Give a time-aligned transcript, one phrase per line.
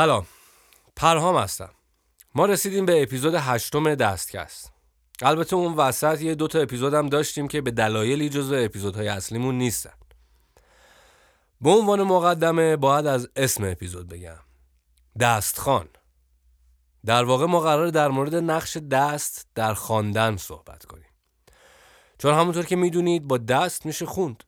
[0.00, 0.26] سلام.
[0.96, 1.70] پرهام هستم.
[2.34, 4.72] ما رسیدیم به اپیزود هشتم دستکست.
[5.22, 9.92] البته اون وسط یه دوتا اپیزود هم داشتیم که به دلایلی جزو اپیزودهای اصلیمون نیستن.
[11.60, 14.38] به عنوان مقدمه باید از اسم اپیزود بگم.
[15.20, 15.88] دستخان
[17.06, 21.10] در واقع ما قرار در مورد نقش دست در خواندن صحبت کنیم.
[22.18, 24.44] چون همونطور که می‌دونید با دست میشه خوند.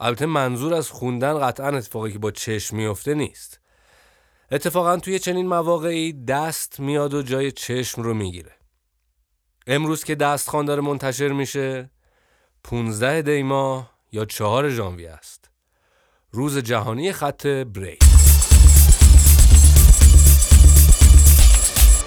[0.00, 3.60] البته منظور از خوندن قطعا اتفاقی که با چشم میفته نیست.
[4.50, 8.52] اتفاقا توی چنین مواقعی دست میاد و جای چشم رو می‌گیره.
[9.66, 11.90] امروز که دستخوان داره منتشر میشه
[12.64, 15.50] 15 دیما یا 4 ژانویه است.
[16.30, 17.98] روز جهانی خط بریل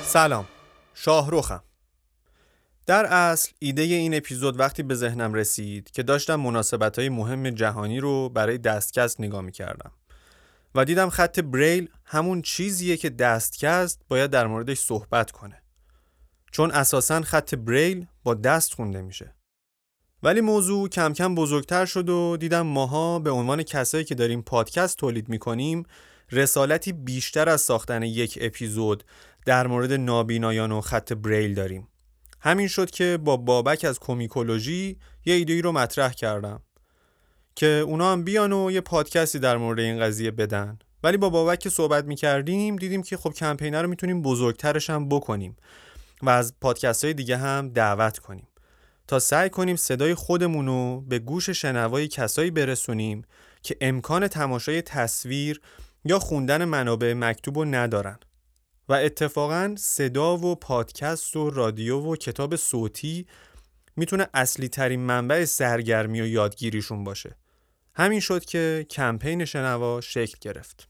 [0.03, 0.45] سلام
[0.93, 1.63] شاهروخم
[2.85, 7.99] در اصل ایده این اپیزود وقتی به ذهنم رسید که داشتم مناسبت های مهم جهانی
[7.99, 9.91] رو برای دستکست نگاه می کردم
[10.75, 15.63] و دیدم خط بریل همون چیزیه که دستکست باید در موردش صحبت کنه.
[16.51, 19.35] چون اساسا خط بریل با دست خونده میشه.
[20.23, 24.97] ولی موضوع کم کم بزرگتر شد و دیدم ماها به عنوان کسایی که داریم پادکست
[24.97, 25.83] تولید می‌کنیم
[26.31, 29.03] رسالتی بیشتر از ساختن یک اپیزود
[29.45, 31.87] در مورد نابینایان و خط بریل داریم.
[32.39, 36.61] همین شد که با بابک از کومیکولوژی یه ایده رو مطرح کردم.
[37.55, 40.79] که اونا هم بیان و یه پادکستی در مورد این قضیه بدن.
[41.03, 45.55] ولی با بابک که صحبت می‌کردیم دیدیم که خب کمپینه رو می‌تونیم بزرگترش هم بکنیم
[46.21, 48.47] و از پادکست های دیگه هم دعوت کنیم.
[49.07, 53.21] تا سعی کنیم صدای خودمون رو به گوش شنوای کسایی برسونیم
[53.63, 55.61] که امکان تماشای تصویر
[56.05, 58.19] یا خوندن منابع مکتوب رو ندارن.
[58.89, 63.27] و اتفاقا صدا و پادکست و رادیو و کتاب صوتی
[63.95, 67.37] می‌تونه اصلی ترین منبع سرگرمی و یادگیریشون باشه.
[67.95, 70.87] همین شد که کمپین شنوا شکل گرفت.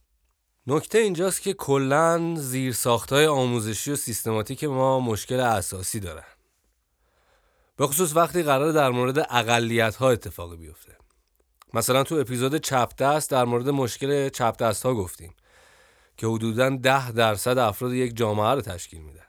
[0.68, 6.24] نکته اینجاست که کلا زیر ساختای آموزشی و سیستماتیک ما مشکل اساسی دارن.
[7.76, 10.98] به خصوص وقتی قرار در مورد اقلیت ها اتفاقی بیفته.
[11.74, 15.36] مثلا تو اپیزود چپ دست در مورد مشکل چپ دست ها گفتیم
[16.18, 19.26] که حدودا ده درصد افراد یک جامعه رو تشکیل میدن.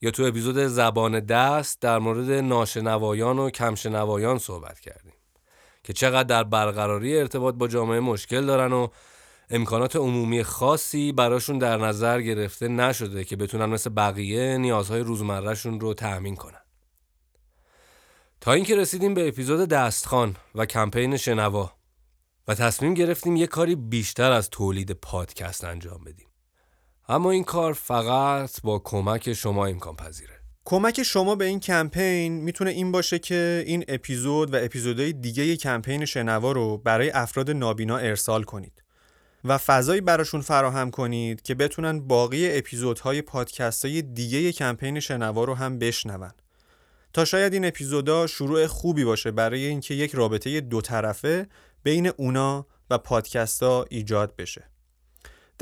[0.00, 5.12] یا تو اپیزود زبان دست در مورد ناشنوایان و کمشنوایان صحبت کردیم.
[5.84, 8.88] که چقدر در برقراری ارتباط با جامعه مشکل دارن و
[9.50, 15.94] امکانات عمومی خاصی براشون در نظر گرفته نشده که بتونن مثل بقیه نیازهای روزمرهشون رو
[15.94, 16.60] تأمین کنن.
[18.40, 21.72] تا اینکه رسیدیم به اپیزود دستخان و کمپین شنوا
[22.48, 26.28] و تصمیم گرفتیم یه کاری بیشتر از تولید پادکست انجام بدیم.
[27.08, 32.70] اما این کار فقط با کمک شما امکان پذیره کمک شما به این کمپین می‌تونه
[32.70, 38.42] این باشه که این اپیزود و اپیزودهای دیگه کمپین شنوا رو برای افراد نابینا ارسال
[38.42, 38.82] کنید
[39.44, 45.54] و فضایی براشون فراهم کنید که بتونن باقی اپیزودهای پادکست های دیگه کمپین شنوا رو
[45.54, 46.30] هم بشنون.
[47.12, 51.46] تا شاید این اپیزودا شروع خوبی باشه برای اینکه یک رابطه دو طرفه
[51.82, 54.71] بین اونا و پادکستا ایجاد بشه.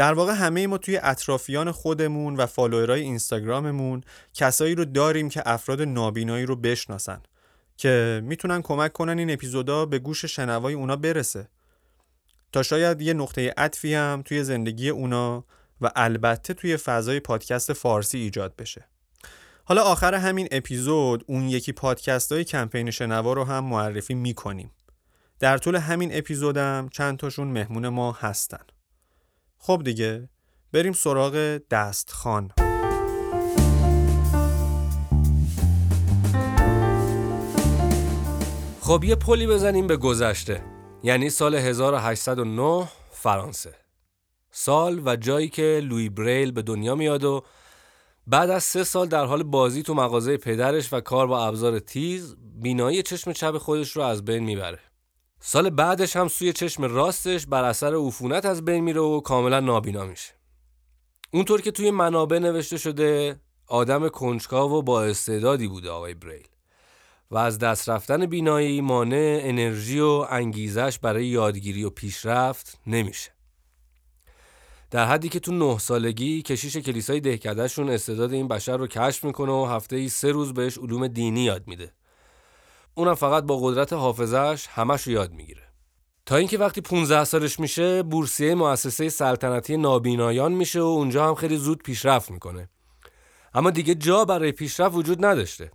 [0.00, 4.02] در واقع همه ما توی اطرافیان خودمون و فالوورای اینستاگراممون
[4.34, 7.22] کسایی رو داریم که افراد نابینایی رو بشناسن
[7.76, 11.48] که می‌تونن کمک کنن این اپیزودا به گوش شنوای اونا برسه.
[12.52, 15.44] تا شاید یه نقطه عطفی هم توی زندگی اونا
[15.80, 18.88] و البته توی فضای پادکست فارسی ایجاد بشه.
[19.64, 24.70] حالا آخر همین اپیزود اون یکی پادکست های کمپین شنوا رو هم معرفی می‌کنیم.
[25.40, 28.64] در طول همین اپیزودم چند تاشون مهمون ما هستن.
[29.62, 30.28] خب دیگه
[30.72, 32.50] بریم سراغ دستخان
[38.80, 40.64] خب یه پلی بزنیم به گذشته
[41.02, 43.74] یعنی سال 1809 فرانسه.
[44.50, 47.42] سال و جایی که لوی بریل به دنیا میاد و
[48.26, 52.36] بعد از سه سال در حال بازی تو مغازه پدرش و کار با ابزار تیز
[52.62, 54.89] بینایی چشم چپ خودش رو از بین می‌بره.
[55.42, 60.04] سال بعدش هم سوی چشم راستش بر اثر عفونت از بین میره و کاملا نابینا
[60.04, 60.32] میشه.
[61.30, 66.48] اونطور که توی منابع نوشته شده آدم کنجکاو و با استعدادی بوده آقای بریل.
[67.30, 73.30] و از دست رفتن بینایی مانع انرژی و انگیزش برای یادگیری و پیشرفت نمیشه.
[74.90, 79.52] در حدی که تو نه سالگی کشیش کلیسای دهکدهشون استعداد این بشر رو کشف می‌کنه
[79.52, 81.92] و هفته ای سه روز بهش علوم دینی یاد میده.
[82.94, 85.62] اونم فقط با قدرت حافظش همش رو یاد می‌گیره.
[86.26, 91.56] تا اینکه وقتی 15 سالش میشه بورسیه مؤسسه سلطنتی نابینایان میشه و اونجا هم خیلی
[91.56, 92.68] زود پیشرفت می‌کنه.
[93.54, 95.70] اما دیگه جا برای پیشرفت وجود نداشته.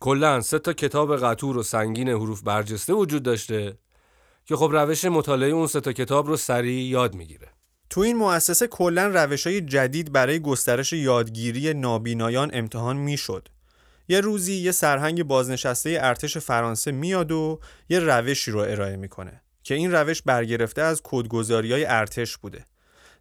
[0.00, 3.78] کلا سه تا کتاب قطور و سنگین حروف برجسته وجود داشته
[4.44, 7.48] که خب روش مطالعه اون سه تا کتاب رو سریع یاد می‌گیره.
[7.90, 13.48] تو این مؤسسه کلا روش های جدید برای گسترش یادگیری نابینایان امتحان می‌شد.
[14.12, 19.74] یه روزی یه سرهنگ بازنشسته ارتش فرانسه میاد و یه روشی رو ارائه می‌کنه که
[19.74, 22.66] این روش برگرفته از کدگذاری های ارتش بوده.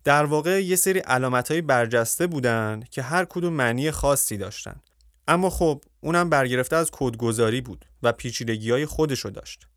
[0.03, 4.75] در واقع یه سری علامت های برجسته بودن که هر کدوم معنی خاصی داشتن.
[5.27, 9.67] اما خب اونم برگرفته از کدگذاری بود و پیچیدگی های خودشو داشت.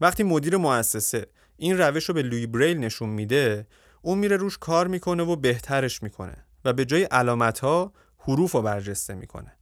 [0.00, 3.66] وقتی مدیر مؤسسه این روش رو به لوی بریل نشون میده
[4.02, 8.62] اون میره روش کار می‌کنه و بهترش می‌کنه و به جای علامت ها حروف رو
[8.62, 9.52] برجسته می‌کنه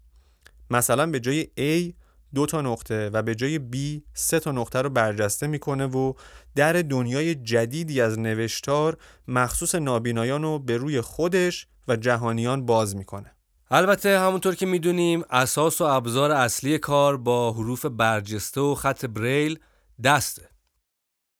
[0.72, 1.94] مثلا به جای A
[2.34, 6.12] دو تا نقطه و به جای B سه تا نقطه رو برجسته می‌کنه و
[6.54, 8.96] در دنیای جدیدی از نوشتار
[9.28, 13.32] مخصوص نابینایان رو به روی خودش و جهانیان باز می‌کنه.
[13.70, 19.58] البته همونطور که می‌دونیم اساس و ابزار اصلی کار با حروف برجسته و خط بریل
[20.04, 20.48] دسته.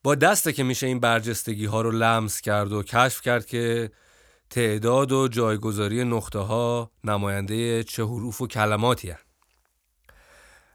[0.05, 3.91] با دسته که میشه این برجستگی ها رو لمس کرد و کشف کرد که
[4.53, 9.19] تعداد و جایگذاری نقطه ها نماینده چه حروف و کلماتی هن.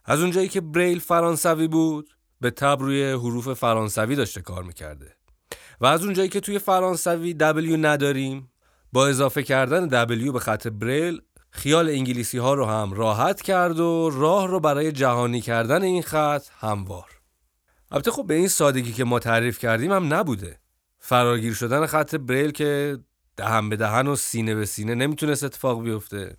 [0.06, 2.10] از اونجایی که بریل فرانسوی بود
[2.42, 5.16] به تب روی حروف فرانسوی داشته کار می‌کرده.
[5.82, 8.52] و از اونجایی که توی فرانسوی W نداریم
[8.94, 14.10] با اضافه کردن W به خط بریل خیال انگلیسی ها رو هم راحت کرد و
[14.14, 17.10] راه رو برای جهانی کردن این خط هموار.
[17.92, 20.60] البته خب به این سادگی که ما تعریف کردیم هم نبوده.
[21.00, 22.98] فراگیر شدن خط بریل که
[23.38, 26.38] دهن به دهن و سینه به سینه نمی‌تونست اتفاق بیفته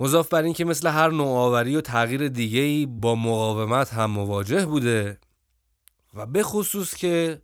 [0.00, 5.18] مضاف بر این که مثل هر نوآوری و تغییر دیگه‌ای با مقاومت هم مواجه بوده
[6.14, 7.42] و به خصوص که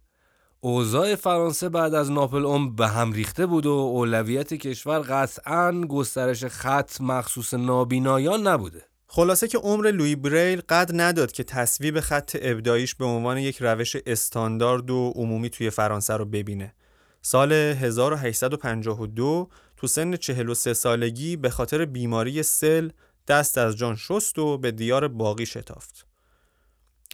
[0.61, 6.45] اوضاع فرانسه بعد از ناپل اون به هم ریخته بود و اولویت کشور قطعا گسترش
[6.45, 12.95] خط مخصوص نابینایان نبوده خلاصه که عمر لوی بریل قد نداد که تصویب خط ابداییش
[12.95, 16.75] به عنوان یک روش استاندارد و عمومی توی فرانسه رو ببینه.
[17.23, 22.91] سال 1852 تو سن 43 سالگی به خاطر بیماری سل
[23.29, 26.07] دست از جان شست و به دیار باقی شتافت.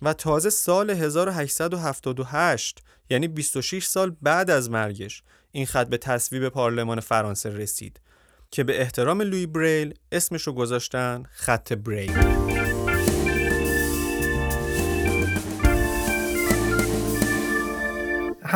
[0.03, 5.23] و تازه سال 1878 یعنی 26 سال بعد از مرگش
[5.53, 8.01] این خط به تصویب پارلمان فرانسه رسید
[8.51, 12.56] که به احترام لوی بریل اسمشو گذاشتن خط بریل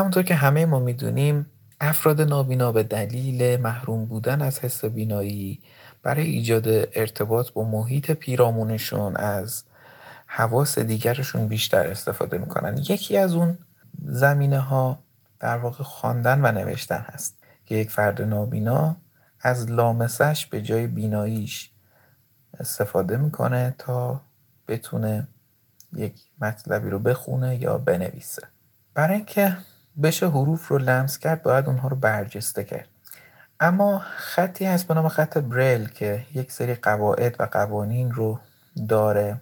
[0.01, 1.47] همونطور که همه ما می‌دونیم
[1.81, 5.63] افراد نابینا به دلیل محروم بودن از حس بینایی
[6.03, 9.65] برای ایجاد ارتباط با محیط پیرامونشون از
[10.27, 12.79] حواس دیگرشون بیشتر استفاده می‌کنن.
[12.79, 13.59] یکی از اون
[14.05, 14.99] زمینه ها
[15.41, 18.97] در واقع خواندن و نوشتن هست که یک فرد نابینا
[19.41, 21.71] از لامسش به جای بیناییش
[22.61, 24.21] استفاده می‌کنه تا
[24.69, 25.29] بتونه
[25.93, 28.43] یک مطلبی رو بخونه یا بنویسه.
[28.95, 29.57] برای اینکه
[30.03, 32.89] بشه حروف رو لمس کرد باید اونها رو برجسته کرد.
[33.61, 38.41] اما خطی هست به نام خط بریل که یک سری قواعد و قوانین رو
[38.89, 39.41] داره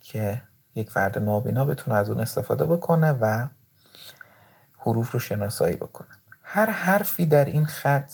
[0.00, 0.42] که
[0.74, 3.46] یک فرد نابینا بتونه از اون استفاده بکنه و
[4.78, 6.08] حروف رو شناسایی بکنه.
[6.42, 8.12] هر حرفی در این خط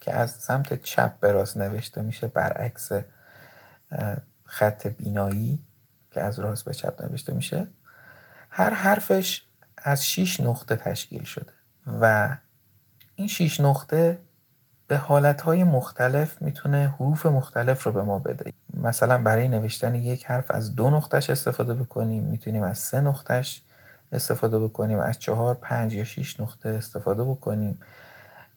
[0.00, 2.92] که از سمت چپ به راست نوشته میشه برعکس
[4.44, 5.64] خط بینایی
[6.10, 7.66] که از راست به چپ نوشته میشه
[8.50, 9.43] هر حرفش
[9.84, 11.52] از 6 نقطه تشکیل شده
[12.00, 12.36] و
[13.14, 14.18] این 6 نقطه
[14.86, 18.52] به حالتهای مختلف می‌تونه حروف مختلف رو به ما بده.
[18.74, 23.62] مثلا برای نوشتن یک حرف از دو نقطهش استفاده بکنیم می‌تونیم از سه نقطهش
[24.12, 27.78] استفاده بکنیم از چهار پنج یا شیش نقطه استفاده بکنیم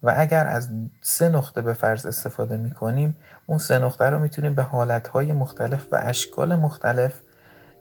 [0.03, 0.69] و اگر از
[1.01, 3.15] سه نقطه به فرض استفاده می کنیم
[3.46, 7.22] اون سه نقطه رو می‌تونیم به حالتهای مختلف و اشکال مختلف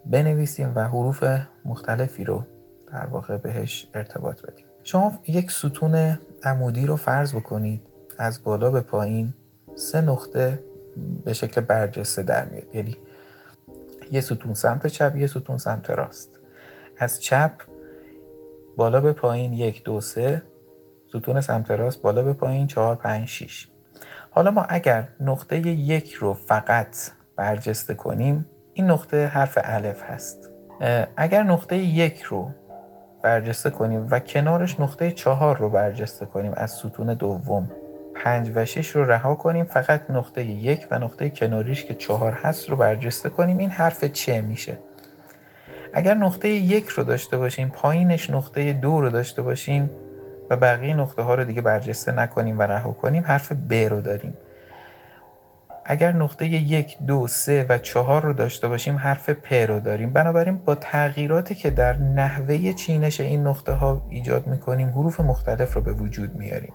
[0.07, 1.25] بنویسیم و حروف
[1.65, 2.47] مختلفی رو
[2.93, 4.65] در واقع بهش ارتباط بدیم.
[4.85, 7.83] شما یک ستون عمودی رو فرض بکنید
[8.19, 9.35] از بالا به پایین
[9.75, 10.65] سه نقطه
[11.25, 12.75] به شکل برجسته در میاد.
[12.75, 12.97] یعنی
[14.13, 16.31] یه ستون سمت چپ یه ستون سمت راست.
[16.99, 17.53] از چپ
[18.77, 20.43] بالا به پایین یک دو سه
[21.09, 23.69] ستون سمت راست بالا به پایین 4 5 6
[24.31, 26.97] حالا ما اگر نقطه یک رو فقط
[27.37, 30.51] برجسته کنیم این نقطه حرف الف هست.
[31.17, 32.51] اگر نقطه یک رو
[33.23, 36.53] برجسته کنیم و کنارش نقطه چهار رو برجسته کنیم.
[36.57, 37.71] از ستون دوم
[38.15, 39.65] پنج و شش رو رها کنیم.
[39.65, 43.59] فقط نقطه یک و نقطه کناریش که چهار هست رو برجسته کنیم.
[43.59, 44.79] این حرف چه میشه؟
[45.93, 49.91] اگر نقطه یک رو داشته باشیم پایینش نقطه دو رو داشته باشیم
[50.51, 54.35] و بقیه نقطه ها رو دیگه برجسته نکنیم و رها کنیم حرف ب رو داریم.
[55.89, 60.13] اگر نقطه یک، دو، سه و چهار رو داشته باشیم حرف پ رو داریم.
[60.13, 65.81] بنابراین با تغییراتی که در نحوه چینش این نقطه ها ایجاد می‌کنیم حروف مختلف رو
[65.81, 66.73] به وجود میاریم.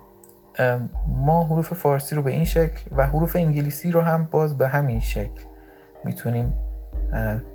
[1.07, 4.99] ما حروف فارسی رو به این شکل و حروف انگلیسی رو هم باز به همین
[4.99, 5.41] شکل
[6.05, 6.53] می‌تونیم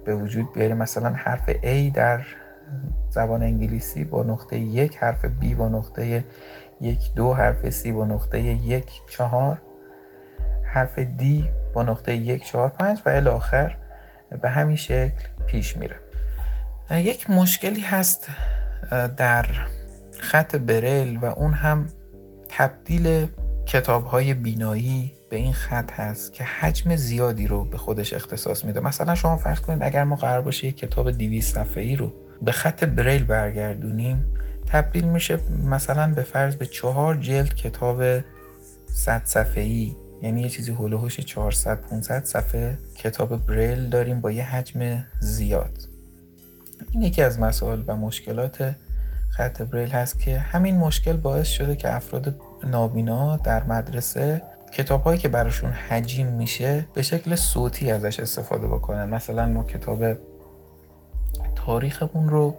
[0.04, 0.76] به وجود بیاریم.
[0.76, 2.20] مثلا حرف A در
[3.10, 6.24] زبان انگلیسی با نقطه یک حرف B با نقطه
[6.80, 9.62] یک دو حرف C با نقطه یک چهار.
[10.76, 11.24] حرف D
[11.74, 13.76] با نقطه یک چهار پنج و الاخر
[14.42, 15.96] به همین شکل پیش میره.
[16.90, 18.28] یک مشکلی هست
[19.16, 19.46] در
[20.20, 21.86] خط بریل و اون هم
[22.48, 23.26] تبدیل
[23.66, 28.80] کتاب های بینایی به این خط هست که حجم زیادی رو به خودش اختصاص میده.
[28.80, 32.52] مثلا شما فرض کنید اگر ما قرار باشه یک کتاب 200 صفحه ای رو به
[32.52, 34.24] خط بریل برگردونیم
[34.66, 38.02] تبدیل میشه مثلا به فرض به چهار جلد کتاب
[38.86, 44.44] 100 صفحه ای یعنی یه چیزی هلوهوش 400 500 صفحه کتاب بریل داریم با یه
[44.44, 45.88] حجم زیاد.
[46.90, 48.74] این یکی از مسائل و مشکلات
[49.28, 54.42] خط بریل هست که همین مشکل باعث شده که افراد نابینا در مدرسه
[54.72, 59.08] کتاب هایی که براشون حجیم میشه به شکل صوتی ازش استفاده بکنن.
[59.08, 60.04] مثلا ما کتاب
[61.54, 62.54] تاریخمون رو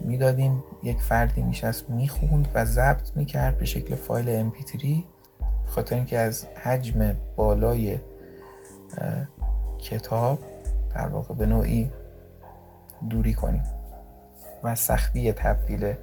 [0.00, 4.86] می‌دادیم یک فردی میشست می‌خوند و ضبط می‌کرد به شکل فایل MP3
[5.68, 7.98] خاطر اینکه از حجم بالای
[9.78, 10.38] کتاب
[10.94, 11.90] در واقع به نوعی
[13.10, 13.62] دوری کنیم
[14.62, 15.94] و سختی تبدیل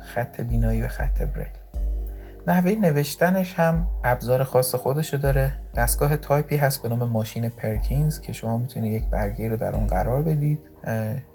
[0.00, 1.46] خط بینایی و خط بریل.
[2.46, 5.52] نحوه نوشتنش هم ابزار خاص خودشو داره.
[5.74, 9.86] دستگاه تایپی هست به نام ماشین پرکینز که شما می‌تونید یک برگه رو در اون
[9.86, 10.60] قرار بدید.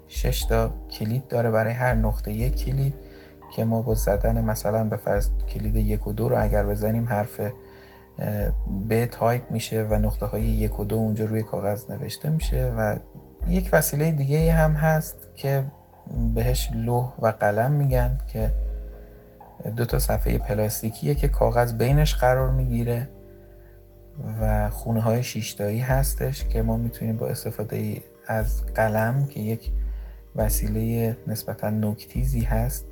[0.08, 2.94] شش تا کلید داره برای هر نقطه یک کلید.
[3.56, 7.40] که ما با زدن مثلا به فرض کلید یک و دو رو اگر بزنیم حرف
[8.88, 12.96] به تایپ میشه و نقطه های یک و دو اونجا روی کاغذ نوشته میشه و
[13.48, 15.64] یک وسیله دیگه هم هست که
[16.34, 18.52] بهش لوح و قلم میگن که
[19.76, 23.08] دو تا صفحه پلاستیکیه که کاغذ بینش قرار می‌گیره
[24.40, 29.70] و خونه های شیشتایی هستش که ما می‌تونیم با استفاده از قلم که یک
[30.36, 32.87] وسیله نسبتا نوک تیزی هست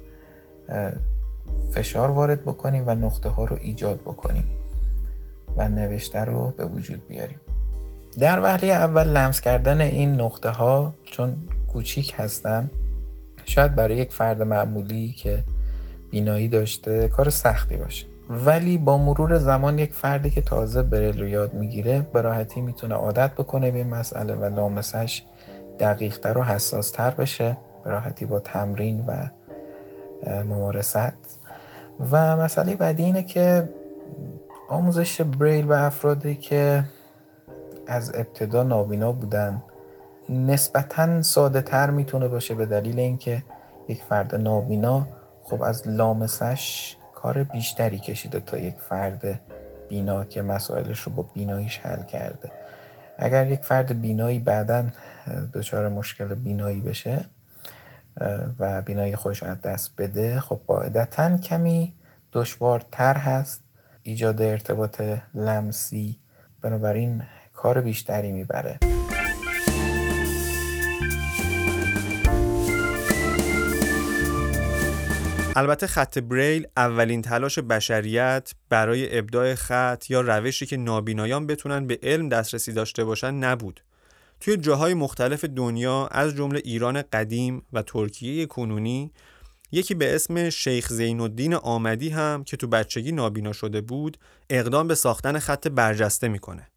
[1.72, 4.44] فشار وارد بکنیم و نقطه ها رو ایجاد بکنیم
[5.56, 7.40] و نوشته رو به وجود بیاریم.
[8.18, 11.36] در وهله اول لمس کردن این نقطه ها چون
[11.72, 12.70] کوچیک هستن
[13.44, 15.44] شاید برای یک فرد معمولی که
[16.10, 18.06] بینایی داشته کار سختی باشه.
[18.30, 22.94] ولی با مرور زمان یک فردی که تازه بریل رو یاد می‌گیره به راحتی می‌تونه
[22.94, 25.22] عادت بکنه به این مسئله و لامسش
[25.78, 29.28] دقیقتر و حساستر بشه به راحتی با تمرین و
[30.26, 31.28] ممارست.
[32.10, 33.68] و مسئله بعدی اینه که
[34.68, 36.84] آموزش بریل و افرادی که
[37.86, 39.62] از ابتدا نابینا بودن
[40.28, 43.42] نسبتا ساده تر می‌تونه باشه به دلیل اینکه
[43.88, 45.06] یک فرد نابینا
[45.42, 49.40] خب از لامسش کار بیشتری کشیده تا یک فرد
[49.88, 52.50] بینا که مسائلش رو با بیناییش حل کرده.
[53.18, 54.84] اگر یک فرد بینایی بعدا
[55.54, 57.24] دچار مشکل بینایی بشه
[58.58, 61.94] و بینایی خودش از دست بده خب قاعدتا کمی
[62.32, 63.62] دشوارتر هست
[64.02, 65.02] ایجاد ارتباط
[65.34, 66.18] لمسی
[66.62, 67.22] بنابراین
[67.54, 68.78] کار بیشتری می‌بره
[75.56, 81.98] البته خط بریل اولین تلاش بشریت برای ابداع خط یا روشی که نابینایان بتونن به
[82.02, 83.80] علم دسترسی داشته باشن نبود.
[84.40, 89.12] توی جاهای مختلف دنیا از جمله ایران قدیم و ترکیه کنونی
[89.72, 94.16] یکی به اسم شیخ زین الدین آمدی هم که تو بچگی نابینا شده بود
[94.50, 96.68] اقدام به ساختن خط برجسته می‌کنه.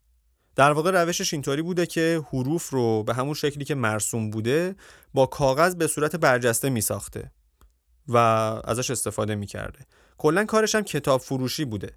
[0.56, 4.76] در واقع روشش اینطوری بوده که حروف رو به همون شکلی که مرسوم بوده
[5.14, 7.30] با کاغذ به صورت برجسته می ساخته
[8.08, 8.16] و
[8.64, 9.78] ازش استفاده می‌کرده
[10.18, 11.90] کلا کارش هم کتاب فروشی بوده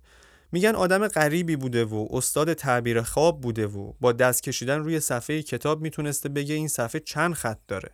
[0.53, 5.41] میگن آدم غریبی بوده و استاد تعبیر خواب بوده و با دست کشیدن روی صفحه
[5.41, 7.91] کتاب می‌تونسته بگه این صفحه چند خط داره.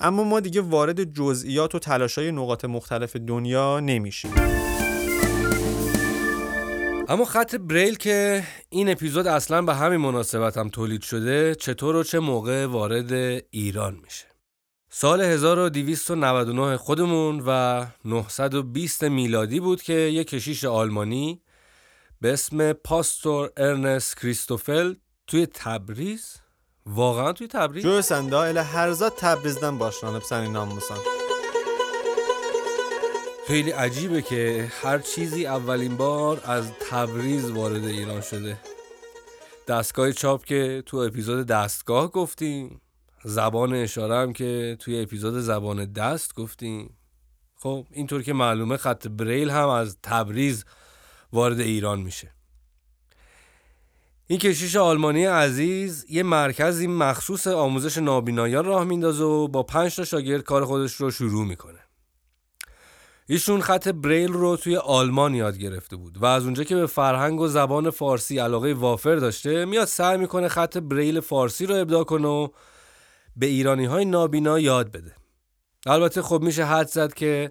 [0.00, 4.34] اما ما دیگه وارد جزئیات و تلاشای نقاط مختلف دنیا نمیشیم.
[7.08, 12.02] اما خط بریل که این اپیزود اصلا به همین مناسبت هم تولید شده چطور و
[12.02, 13.12] چه موقع وارد
[13.50, 14.26] ایران میشه؟
[14.90, 21.42] سال 1299 خودمون و 920 میلادی بود که یک کشیش آلمانی
[22.20, 24.94] به اسم پاستور ارنست کریستوفل
[25.26, 26.36] توی تبریز؟
[26.86, 30.98] واقعا توی تبریز؟ جو سنده هر زاد تبریزدن باشلانıp senin namusan
[33.46, 38.58] خیلی عجیبه که هر چیزی اولین بار از تبریز وارد ایران شده.
[39.68, 42.80] دستگاه چاپ که تو اپیزود دستگاه گفتیم.
[43.24, 46.96] زبان اشاره هم که توی اپیزود زبان دست گفتیم.
[47.56, 50.64] خب اینطور که معلومه خط بریل هم از تبریز
[51.32, 52.32] وارد ایران میشه.
[54.26, 60.04] این کشیش آلمانی عزیز یه مرکزی مخصوص آموزش نابینایان راه میندازه و با پنج تا
[60.04, 61.78] شاگرد کار خودش رو شروع می‌کنه.
[63.28, 67.40] ایشون خط بریل رو توی آلمان یاد گرفته بود و از اونجا که به فرهنگ
[67.40, 72.28] و زبان فارسی علاقه وافر داشته میاد سعی می‌کنه خط بریل فارسی رو ابداع کنه
[72.28, 72.48] و
[73.36, 75.14] به ایرانی های نابینا یاد بده.
[75.86, 77.50] البته خب میشه حد زد که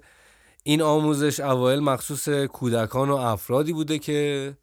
[0.67, 4.57] این آموزش اوایل مخصوص کودکان و افرادی بوده که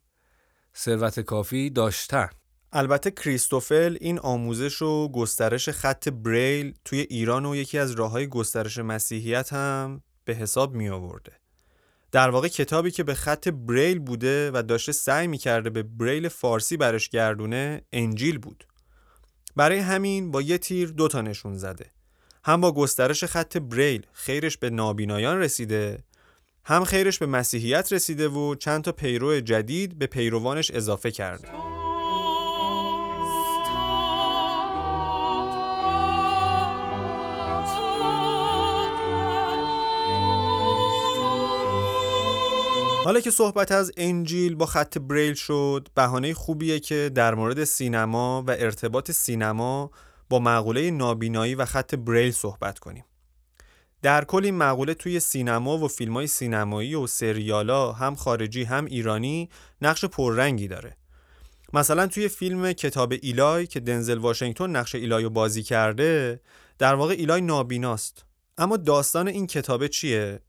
[0.75, 2.29] ثروت کافی داشتن
[2.73, 8.27] البته کریستوفل این آموزش و گسترش خط بریل توی ایران و یکی از راه های
[8.27, 11.31] گسترش مسیحیت هم به حساب می آورده.
[12.11, 16.29] در واقع کتابی که به خط بریل بوده و داشته سعی می کرده به بریل
[16.29, 18.67] فارسی برش گردونه انجیل بود.
[19.55, 21.91] برای همین با یه تیر دوتا نشون زده.
[22.45, 26.03] هم با گسترش خط بریل خیرش به نابینایان رسیده
[26.65, 31.47] هم خیرش به مسیحیت رسیده و چند تا پیرو جدید به پیروانش اضافه کرده.
[43.05, 48.43] حالا که صحبت از انجیل با خط بریل شد بهانه خوبیه که در مورد سینما
[48.47, 49.91] و ارتباط سینما
[50.33, 53.05] با مقوله نابینایی و خط بریل صحبت کنیم.
[54.01, 58.85] در کل این مقوله توی سینما و فیلم های سینمایی و سریالا هم خارجی هم
[58.85, 59.49] ایرانی
[59.81, 60.97] نقش پررنگی داره.
[61.73, 66.41] مثلا توی فیلم کتاب ایلای که دنزل واشنگتن نقش ایلای رو بازی کرده
[66.77, 68.25] در واقع ایلای نابیناست.
[68.57, 70.39] اما داستان این کتابه چیه؟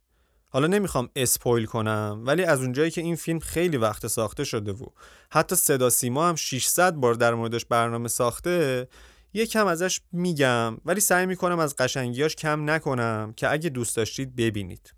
[0.50, 4.86] حالا نمی‌خوام spoil کنم ولی از اونجایی که این فیلم خیلی وقت ساخته شده و
[5.30, 8.88] حتی صدا سیما هم 600 بار در موردش برنامه ساخته
[9.34, 14.94] یکم ازش میگم ولی سعی می‌کنم از قشنگیاش کم نکنم که اگه دوست داشتید ببینید.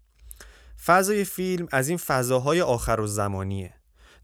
[0.84, 3.74] فضای فیلم از این فضاهای آخر و زمانیه.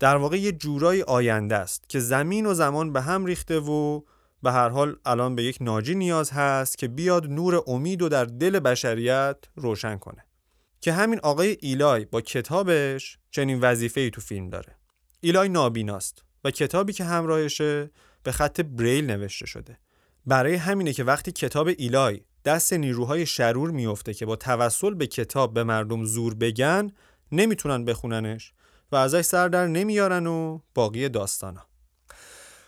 [0.00, 4.00] در واقع یه جورای آینده است که زمین و زمان به هم ریخته و
[4.42, 8.24] به هر حال الان به یک ناجی نیاز هست که بیاد نور امید و در
[8.24, 10.24] دل بشریت روشن کنه.
[10.80, 14.76] که همین آقای ایلای با کتابش چنین وظیفه ای تو فیلم داره.
[15.20, 17.90] ایلای نابیناست و کتابی که همراهشه
[18.22, 19.78] به خط بریل نوشته شده.
[20.26, 25.54] برای همینه که وقتی کتاب ایلای دست نیروهای شرور میفته که با توسل به کتاب
[25.54, 26.92] به مردم زور بگن
[27.32, 28.52] نمی‌تونن بخوننش
[28.92, 31.66] و ازش سر در نمیارن و باقی داستانا.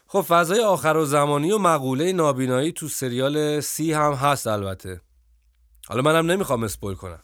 [0.07, 5.01] خب فضای آخر و زمانی و مقوله نابینایی تو سریال سی هم هست البته.
[5.87, 7.23] حالا منم نمی‌خوام اسپول کنم.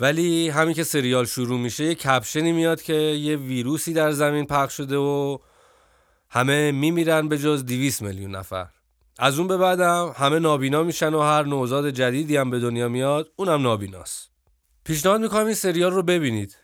[0.00, 4.76] ولی همین که سریال شروع میشه یه کپشنی میاد که یه ویروسی در زمین پخش
[4.76, 5.38] شده و
[6.30, 8.66] همه میمیرن به جز 200 میلیون نفر.
[9.22, 13.32] از اون به بعدم همه نابینا میشن و هر نوزاد جدیدی هم به دنیا میاد
[13.36, 14.30] اونم نابیناست.
[14.84, 16.56] پیشنهاد می‌کنم این سریال رو ببینید.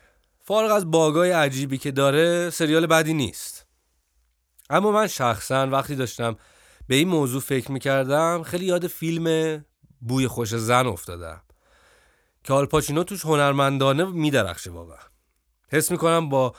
[0.44, 3.66] فارغ از باگای عجیبی که داره سریال بدی نیست.
[4.70, 6.36] اما من شخصا وقتی داشتم
[6.88, 9.64] به این موضوع فکر می‌کردم خیلی یاد فیلم
[10.00, 11.42] بوی خوش زن افتادم.
[12.44, 14.98] که آلپاچینو توش هنرمندانه میدرخشه واقعا.
[15.72, 16.54] حس می‌کنم با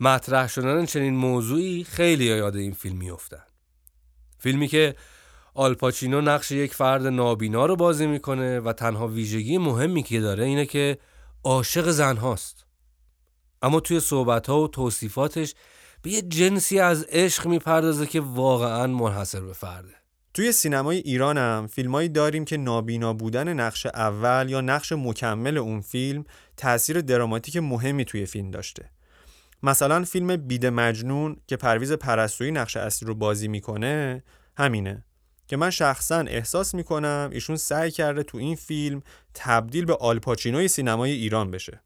[0.00, 3.42] مطرح شدن چنین موضوعی خیلی یاد این فیلم میافتن.
[4.38, 4.94] فیلمی که
[5.54, 10.66] آلپاچینو نقش یک فرد نابینا رو بازی می‌کنه و تنها ویژگی مهمی که داره اینه
[10.66, 10.98] که
[11.44, 12.66] عاشق زن هاست
[13.62, 15.54] اما توی صحبت ها و توصیفاتش
[16.02, 19.94] به یه جنسی از عشق می‌پردازه که واقعا منحصر به فرده.
[20.34, 25.80] توی سینمای ایران هم فیلمایی داریم که نابینا بودن نقش اول یا نقش مکمل اون
[25.80, 26.24] فیلم
[26.56, 28.90] تاثیر دراماتیک مهمی توی فیلم داشته.
[29.62, 34.22] مثلا فیلم بید مجنون که پرویز پرستویی نقش اصلی رو بازی می‌کنه
[34.56, 35.04] همینه.
[35.50, 39.02] که من شخصا احساس می‌کنم ایشون سعی کرده تو این فیلم
[39.34, 41.80] تبدیل به آلپاچینوی سینمای ایران بشه.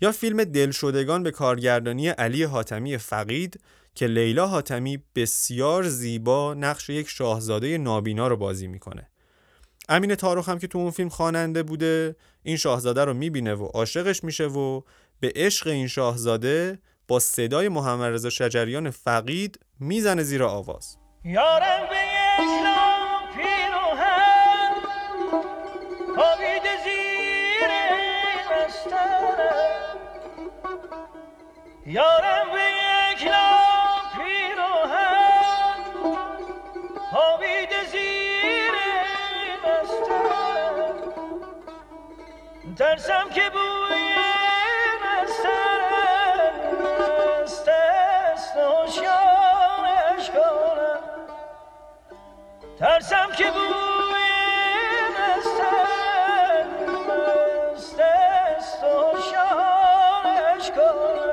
[0.00, 3.60] یا فیلم دلشدگان به کارگردانی علی حاتمی فقید
[3.94, 9.08] که لیلا حاتمی بسیار زیبا نقش یک شاهزاده نابینا رو بازی می‌کنه.
[9.88, 14.24] امین تاروخ هم که تو اون فیلم خواننده بوده این شاهزاده رو می‌بینه و عاشقش
[14.24, 14.80] میشه و
[15.20, 20.96] به عشق این شاهزاده با صدای محمد رضا شجریان فقید می‌زنه زیر آواز.
[21.24, 21.95] یارم
[31.88, 32.62] یارم به
[33.12, 33.94] یک او
[42.78, 44.14] ترسم که بوی
[45.02, 45.80] بستر
[47.52, 51.00] است نوشانش کنم.
[52.78, 54.26] ترسم که بوی
[55.16, 55.86] بستر
[58.46, 61.25] است نوشانش کنم.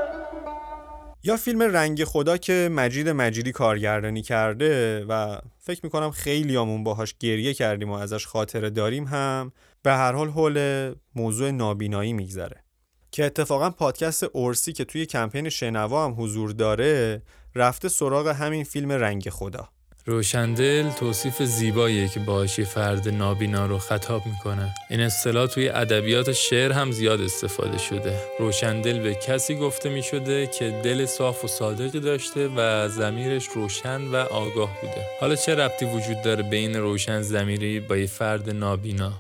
[1.26, 7.16] یا فیلم رنگ خدا که مجید مجیدی کارگردانی کرده و فکر می‌کنم خیلی آمون باهاش
[7.20, 9.52] گریه کردیم و ازش خاطره داریم هم
[9.84, 12.64] به هر حال حول موضوع نابینایی میگذره.
[13.12, 17.22] که اتفاقا پادکست اورسی که توی کمپین شنوا هم حضور داره
[17.56, 19.70] رفته سراغ همین فیلم رنگ خدا.
[20.06, 24.74] روشندل توصیف زیباییه که باهاش یه فرد نابینا رو خطاب می‌کنه.
[24.90, 28.20] این اصطلاح توی ادبیات شعر هم زیاد استفاده شده.
[28.40, 34.16] روشندل به کسی گفته می‌شده که دل صاف و صادقی داشته و زمیرش روشن و
[34.16, 35.06] آگاه بوده.
[35.22, 39.14] حالا چه ربطی وجود داره بین روشن زمیری با یه فرد نابینا؟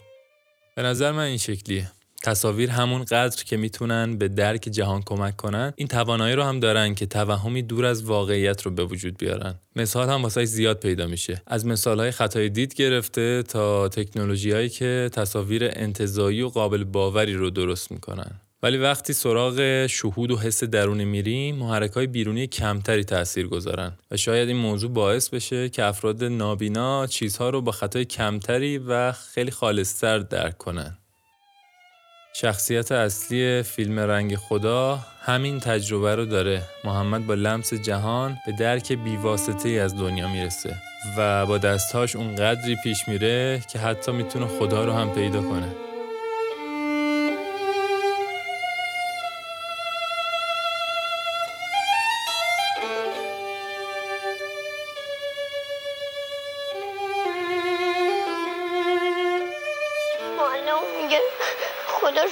[0.76, 1.92] به نظر من این شکلیه.
[2.24, 6.96] تصاویر همون قدر که می‌تونن به درک جهان کمک کنن این توانایی رو هم دارن
[6.96, 9.56] که توهمی دور از واقعیت رو به وجود بیارن.
[9.76, 11.42] مثال هم واسه زیاد پیدا میشه.
[11.48, 17.34] از مثال های خطای دید گرفته تا تکنولوژی هایی که تصاویر انتظایی و قابل باوری
[17.34, 18.32] رو درست می‌کنن.
[18.64, 24.18] ولی وقتی سراغ شهود و حس درونی میریم محرک های بیرونی کمتری تاثیر گذارن و
[24.18, 29.52] شاید این موضوع باعث بشه که افراد نابینا چیزها رو با خطای کمتری و خیلی
[29.52, 30.98] خالصتر درک کنن.
[32.36, 36.62] شخصیت اصلی فیلم رنگ خدا همین تجربه رو داره.
[36.84, 40.76] محمد با لمس جهان به درک بیواسطه ای از دنیا می‌رسه
[41.18, 45.93] و با دستهاش اون قدری پیش میره که حتی می‌تونه خدا رو هم پیدا کنه.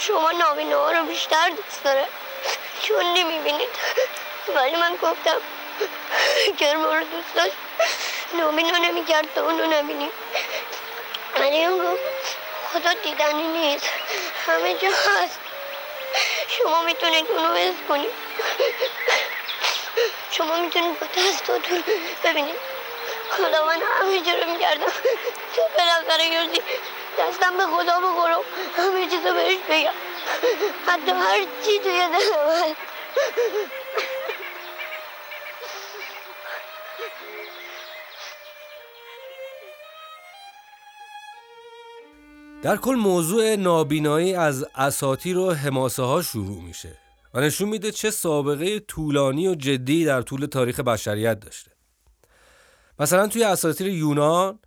[0.07, 2.07] شما نابینه ها رو بیشتر دوست داره.
[2.83, 3.69] چون نمی‌بینید.
[4.55, 5.41] ولی من گفتم
[6.47, 7.55] اگر ما رو دوست داشت
[8.33, 10.11] نابینا نمی‌کرد تا اونو نبینیم
[11.39, 12.01] ولی اون گفت
[12.73, 13.89] خدا دیدنی نیست.
[14.47, 15.39] همه جا هست.
[16.47, 18.11] شما می‌تونید اونو حس کنید.
[20.31, 21.83] شما می‌تونید با دستاتون
[22.23, 22.55] ببینید.
[23.31, 24.91] خدا من همه جا رو می‌کردم
[25.55, 26.61] تو بالاخره یوزی.
[27.19, 28.39] دستم به خدا بخورم
[28.77, 29.91] همه چیزو بهش بگم.
[30.87, 32.73] حتی هر چی توی دل
[42.61, 46.97] در کل موضوع نابینایی از اساطیر و حماسه ها شروع میشه
[47.33, 51.71] و نشون میده چه سابقه طولانی و جدی در طول تاریخ بشریت داشته.
[52.99, 54.59] مثلا توی اساطیر یونان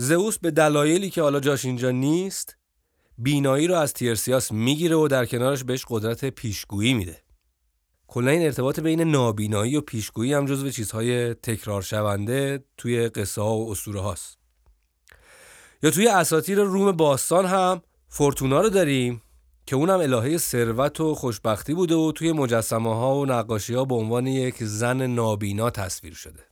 [0.00, 2.56] زئوس به دلایلی که حالا جاش اینجا نیست
[3.18, 7.22] بینایی رو از تیرسیاس می‌گیره و در کنارش بهش قدرت پیشگویی میده.
[8.06, 13.56] کلا این ارتباط بین نابینایی و پیشگویی هم جزو چیزهای تکرار شونده توی قصه ها
[13.56, 14.38] و اسطوره هاست
[15.82, 19.22] یا توی اساطیر روم باستان هم فورتونا رو داریم
[19.66, 23.94] که اونم الهه ثروت و خوشبختی بوده و توی مجسمه ها و نقاشی ها به
[23.94, 26.47] عنوان یک زن نابینا تصویر شده.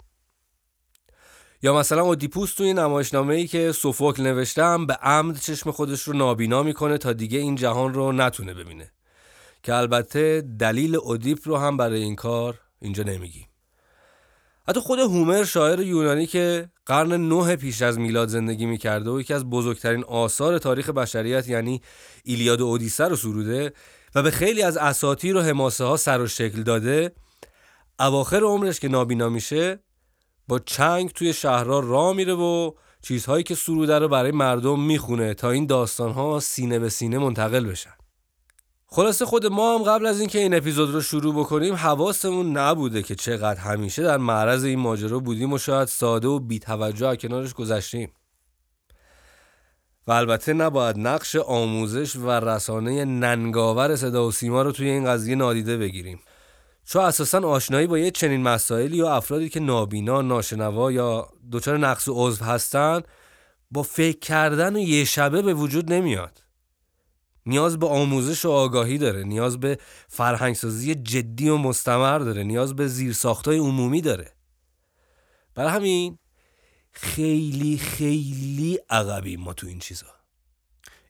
[1.66, 6.62] یا مثلا اودیپوس توی نمایشنامه ای که سوفوکل نوشتم به عمد چشم خودش رو نابینا
[6.62, 8.92] می‌کنه تا دیگه این جهان رو نتونه ببینه.
[9.62, 13.46] که البته دلیل اودیپ رو هم برای این کار اینجا نمیگیم.
[14.68, 19.34] حتی خود هومر شاعر یونانی که قرن نه پیش از میلاد زندگی می‌کرده و یکی
[19.34, 21.82] از بزرگترین آثار تاریخ بشریت یعنی
[22.24, 23.72] ایلیاد و اودیسه رو سروده
[24.14, 27.12] و به خیلی از اساطیر و حماسه ها سر و شکل داده
[28.00, 29.85] اواخر عمرش که نابینا میشه
[30.48, 35.50] با چنگ توی شهرها را میره و چیزهایی که سروده رو برای مردم می‌خونه تا
[35.50, 37.94] این داستانها سینه به سینه منتقل بشن.
[38.86, 43.14] خلاصه خود ما هم قبل از اینکه این اپیزود رو شروع بکنیم حواسمون نبوده که
[43.14, 48.12] چقدر همیشه در معرض این ماجرا بودیم و شاید ساده و بیتوجه کنارش گذشتیم.
[50.06, 55.34] و البته نباید نقش آموزش و رسانه ننگاور صدا و سیما رو توی این قضیه
[55.34, 56.20] نادیده بگیریم.
[56.88, 62.08] چون اساسا آشنایی با یه چنین مسائلی یا افرادی که نابینا، ناشنوا یا دچار نقص
[62.08, 63.02] عضو هستن
[63.70, 66.42] با فکر کردن و یه شبه به وجود نمیاد.
[67.46, 72.86] نیاز به آموزش و آگاهی داره، نیاز به فرهنگسازی جدی و مستمر داره، نیاز به
[72.86, 74.32] زیرساختای عمومی داره.
[75.54, 76.18] برای همین
[76.92, 80.15] خیلی خیلی عقبیم ما تو این چیزا.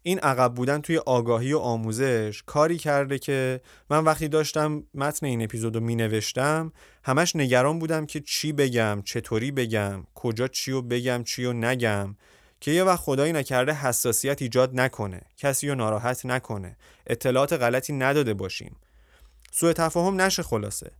[0.06, 5.42] این عقب بودن توی آگاهی و آموزش کاری کرده که من وقتی داشتم متن این
[5.42, 6.72] اپیزود رو می نوشتم
[7.04, 12.16] همش نگران بودم که چی بگم چطوری بگم کجا چی رو بگم چی رو نگم
[12.60, 18.34] که یه وقت خدایی نکرده حساسیت ایجاد نکنه کسی رو ناراحت نکنه اطلاعات غلطی نداده
[18.34, 18.76] باشیم.
[19.52, 20.90] سوء تفاهم نشه خلاصه.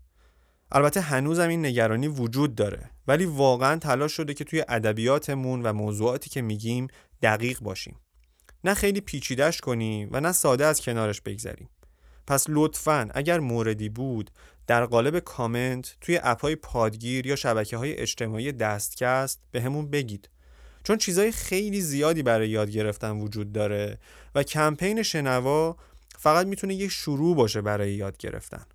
[0.72, 6.30] البته هنوزم این نگرانی وجود داره ولی واقعا تلاش شده که توی ادبیاتمون و موضوعاتی
[6.30, 6.88] که میگیم
[7.22, 7.96] دقیق باشیم.
[8.66, 11.68] نه خیلی پیچیدش کنیم و نه ساده از کنارش بگذریم.
[12.26, 14.30] پس لطفا اگر موردی بود
[14.66, 20.28] در قالب کامنت توی اپهای پادگیر یا شبکه های اجتماعی دستکست به همون بگید.
[20.84, 23.98] چون چیزای خیلی زیادی برای یاد گرفتن وجود داره
[24.34, 25.76] و کمپین شنوا
[26.18, 28.66] فقط می‌تونه یه شروع باشه برای یاد گرفتن.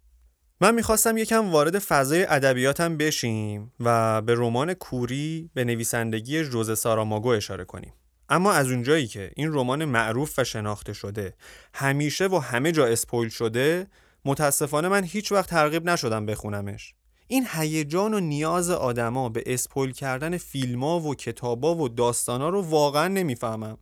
[0.62, 7.30] من می‌خواستم یکم وارد فضای ادبیاتم بشیم و به رمان کوری به نویسندگی جوز ساراماگو
[7.30, 7.94] اشاره کنیم.
[8.32, 11.34] اما از اونجایی که این رمان معروف و شناخته شده
[11.74, 13.88] همیشه و همه جا اسپویل شده
[14.26, 16.94] متاسفانه من هیچ وقت ترغیب نشدم بخونمش.
[17.28, 23.08] این هیجان و نیاز آدما به اسپویل کردن فیلما و کتابا و داستانا رو واقعا
[23.08, 23.78] نمی‌فهمم.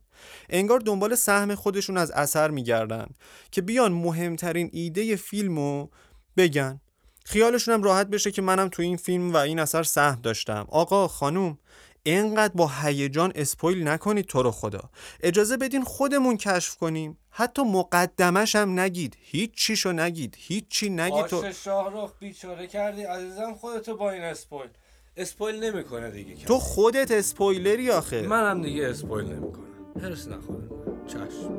[0.48, 3.06] انگار دنبال سهم خودشون از اثر میگردن
[3.50, 5.88] که بیان مهمترین ایده فیلمو
[6.36, 6.80] بگن.
[7.24, 10.66] خیالشون هم راحت بشه که منم تو این فیلم و این اثر سهم داشتم.
[10.68, 11.58] آقا خانوم
[12.02, 14.90] اینقدر با هیجان spoil نکنید تو رو خدا.
[15.20, 17.18] اجازه بدین خودمون کشف کنیم.
[17.30, 19.16] حتی مقدمش هم نگید.
[19.20, 20.34] هیچ چیشو نگید.
[20.38, 21.52] هیچ چی نگید تو.
[21.52, 23.02] شاهرخ بیچاره کردی.
[23.02, 24.68] عزیزم خودتو با این spoil.
[25.16, 28.22] spoil نمی‌کنه دیگه تو خودت اسپویلری آخه.
[28.22, 29.64] منم دیگه spoil نمی‌کنم.
[30.02, 30.70] حرص نخورم.
[31.06, 31.54] چشم.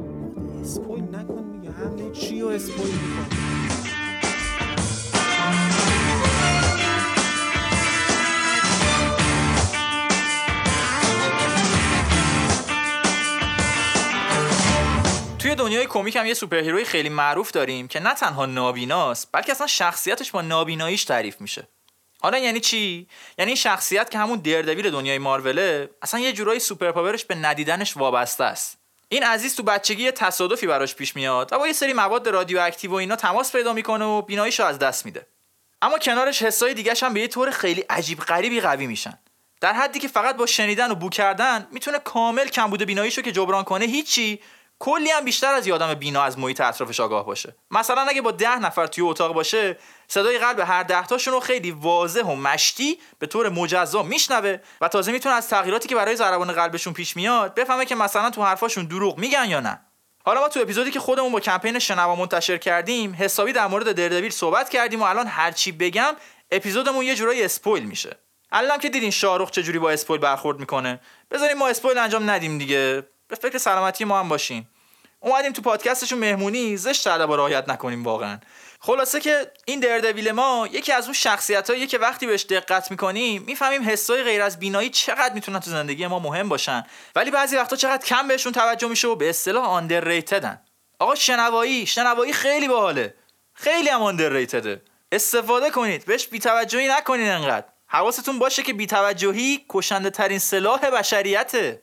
[0.61, 3.80] spoil نکن میگه همه چی رو spoil می‌کنه
[15.41, 19.51] توی دنیای کمیک هم یه superhero ی خیلی معروف داریم که نه تنها نابیناست بلکه
[19.51, 21.67] اصلا شخصیتش با نابیناییش تعریف میشه.
[22.21, 26.91] حالا یعنی چی؟ یعنی این شخصیت که همون دردویل دنیای ماروله اصلا یه جورایی superpower
[26.91, 28.77] ش به ندیدنش وابسته است.
[29.09, 32.95] این عزیز تو بچگی تصادفی براش پیش میاد و با یه سری مواد رادیواکتیو و
[32.95, 35.27] اینا تماس پیدا می‌کنه و بیناییشو از دست میده.
[35.81, 39.19] اما کنارش حسای دیگه هم به یه طور خیلی عجیب غریبی قوی میشن.
[39.61, 43.63] در حدی که فقط با شنیدن و بو کردن می‌تونه کامل کمبود بیناییشو که جبران
[43.63, 44.39] کنه هیچی
[44.81, 47.55] کلی هم بیشتر از یادم بینا از محیط اطرافش آگاه باشه.
[47.71, 51.71] مثلا اگه با ده نفر توی اتاق باشه صدای قلب هر ده تاشون رو خیلی
[51.71, 56.51] واضح و مشتی به طور مجزا میشنوه و تازه می‌تونه از تغییراتی که برای ضربان
[56.51, 59.81] قلبشون پیش میاد بفهمه که مثلا تو حرفاشون دروغ میگن یا نه.
[60.25, 64.31] حالا ما تو اپیزودی که خودمون با کمپین شنوا منتشر کردیم حسابی در مورد دردویل
[64.31, 66.15] صحبت کردیم و الان هرچی بگم
[66.51, 68.17] اپیزودمون یه جورایی اسپویل میشه.
[68.51, 70.99] الان که دیدین شاروخ چجوری با اسپویل برخورد می‌کنه؟
[71.31, 73.03] بذاریم ما اسپویل انجام ندیم دیگه.
[73.27, 74.67] به فکر سلامتی ما هم باشین.
[75.23, 78.39] اومدیم تو پادکستشون مهمونی زشت ادب رعایت نکنیم واقعا.
[78.79, 83.89] خلاصه که این دردویل ما یکی از اون شخصیت که وقتی بهش دقت می‌کنیم می‌فهمیم
[83.89, 86.83] حسای غیر از بینایی چقدر می‌تونن تو زندگی ما مهم باشن.
[87.15, 90.61] ولی بعضی وقتا چقدر کم بهشون توجه میشه و به اصطلاح آندرریتدن
[90.99, 93.13] آقا شنوایی شنوایی خیلی باحاله.
[93.53, 94.81] خیلی هم آندرریتده
[95.11, 97.65] استفاده کنید بهش بیتوجهی نکنید انقدر.
[97.87, 101.81] حواستون باشه که بیتوجهی کشنده ترین سلاح بشریته.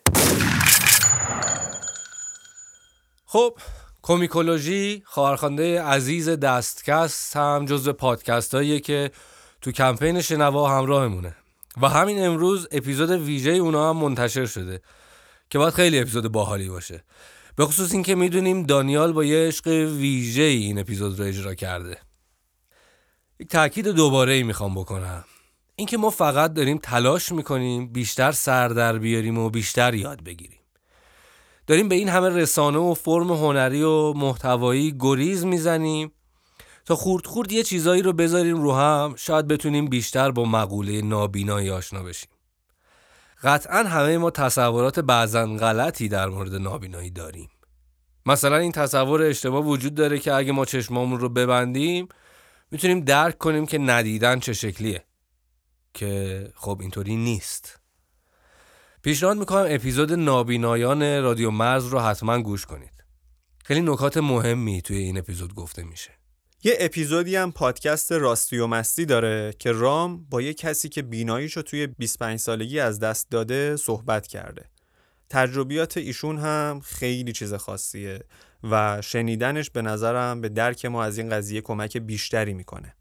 [3.31, 3.59] خب
[4.03, 9.11] کومیکولوژی خواهرخوانده عزیز دستکست هم جزو پادکست هاییه که
[9.61, 11.37] تو کمپین شنوا همراهمونه.
[11.83, 14.83] و همین امروز اپیزود ویژه اونا هم منتشر شده
[15.51, 17.05] که باید خیلی اپیزود باحالی باشه.
[17.57, 21.99] به خصوص اینکه می‌دونیم دانیال با یه عشق ویژه این اپیزود رو اجرا کرده.
[23.41, 25.25] یک تاکید دوباره ای می‌خوام بکنم.
[25.77, 30.58] اینکه ما فقط داریم تلاش می‌کنیم بیشتر سر در بیاریم و بیشتر یاد بگیریم.
[31.69, 36.13] داریم به این همه رسانه و فرم هنری و محتوایی گریز می‌زنیم
[36.87, 41.71] تا خورد خورد یه چیزایی رو بذاریم رو هم شاید بتونیم بیشتر با مقوله نابینایی
[41.71, 42.31] آشنا بشیم.
[43.43, 47.51] قطعا همه ما تصورات بعضا غلطی در مورد نابینایی داریم.
[48.27, 52.09] مثلا این تصور اشتباه وجود داره که اگه ما چشمامون رو ببندیم
[52.71, 55.05] می‌تونیم درک کنیم که ندیدن چه شکلیه.
[55.95, 57.81] که خب اینطوری نیست.
[59.09, 63.05] پیشنهاد می‌کنم اپیزود نابینایان رادیو مرز رو حتما گوش کنید.
[63.65, 66.11] خیلی نکات مهمی توی این اپیزود گفته میشه.
[66.65, 71.63] یه اپیزودی هم پادکست راستی و مستی داره که رام با یه کسی که بیناییشو
[71.63, 74.65] توی 25 سالگی از دست داده صحبت کرده.
[75.31, 78.21] تجربیات ایشون هم خیلی چیز خاصیه
[78.71, 82.95] و شنیدنش به نظرم به درک ما از این قضیه کمک بیشتری می‌کنه.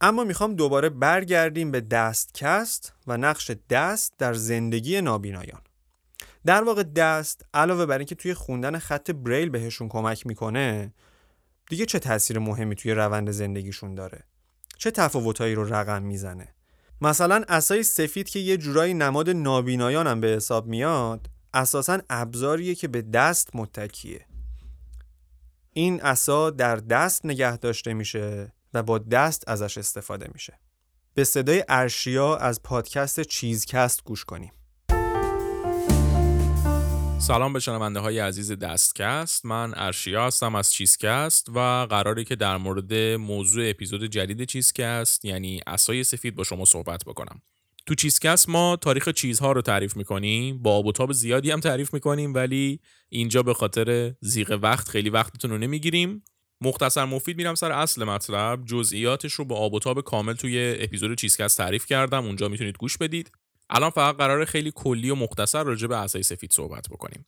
[0.00, 5.60] اما می‌خوام دوباره برگردیم به دستکست و نقش دست در زندگی نابینایان.
[6.46, 10.92] در واقع دست علاوه بر اینکه توی خوندن خط بریل بهشون کمک می‌کنه
[11.70, 14.24] دیگه چه تاثیر مهمی توی روند زندگیشون داره؟
[14.78, 16.54] چه تفاوتایی رو رقم می‌زنه؟
[17.00, 22.88] مثلا اسای سفید که یه جورایی نماد نابینایان هم به حساب میاد اساسا ابزاریه که
[22.88, 24.26] به دست متکیه.
[25.72, 28.52] این اسا در دست نگه داشته میشه.
[28.74, 30.58] و با دست ازش استفاده میشه.
[31.14, 34.52] به صدای ارشیا از پادکست چیزکست گوش کنیم.
[37.20, 42.56] سلام به شنونده های عزیز دستکست من ارشیا هستم از چیزکست و قراری که در
[42.56, 47.42] مورد موضوع اپیزود جدید چیزکست یعنی اسای سفید با شما صحبت بکنم
[47.86, 51.94] تو چیزکست ما تاریخ چیزها رو تعریف می‌کنیم با آب و تاب زیادی هم تعریف
[51.94, 56.22] می‌کنیم ولی اینجا به خاطر زیغ وقت خیلی وقتتون رو نمی‌گیریم
[56.60, 58.64] مختصر مفید میرم سر اصل مطلب.
[58.64, 62.24] جزئیاتش رو با آب و تاب کامل توی اپیزود چیزکست تعریف کردم.
[62.24, 63.32] اونجا می‌تونید گوش بدید.
[63.70, 67.26] الان فقط قرار خیلی کلی و مختصر راجع به عصای سفید صحبت بکنیم.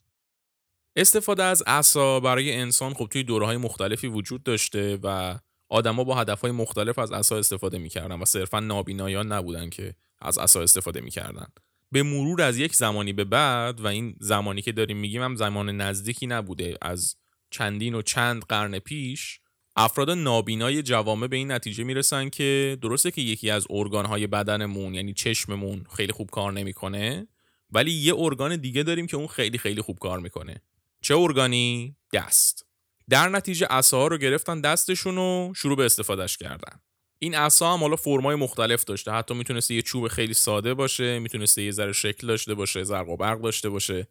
[0.96, 5.38] استفاده از عصا برای انسان خب توی دوره های مختلفی وجود داشته و
[5.68, 10.62] آدما با هدفهای مختلف از عصا استفاده می‌کردن و صرفا نابینایان نبودن که از عصا
[10.62, 11.46] استفاده می‌کردن.
[11.92, 15.76] به مرور از یک زمانی به بعد و این زمانی که داریم میگیم هم زمان
[15.76, 17.16] نزدیکی نبوده از
[17.50, 19.40] چندین و چند قرن پیش
[19.76, 25.14] افراد نابینای جوامع به این نتیجه می‌رسن که درسته که یکی از ارگانهای بدنمون یعنی
[25.14, 27.28] چشممون خیلی خوب کار نمی‌کنه
[27.70, 30.62] ولی یه ارگان دیگه داریم که اون خیلی خیلی خوب کار می‌کنه.
[31.02, 32.66] چه ارگانی؟ دست.
[33.08, 36.80] در نتیجه عصاها رو گرفتن دستشون و شروع به استفادهش کردن.
[37.18, 39.12] این عصا هم حالا فرمای مختلف داشته.
[39.12, 43.16] حتی می‌تونسته یه چوب خیلی ساده باشه می‌تونسته یه ذره شکل داشته باشه زرق و
[43.16, 44.08] برق داشته باشه.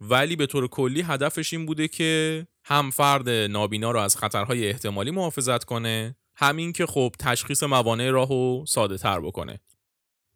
[0.00, 5.10] ولی به طور کلی هدفش این بوده که هم فرد نابینا رو از خطرهای احتمالی
[5.10, 9.60] محافظت کنه همین که خب تشخیص موانع راهو ساده تر بکنه.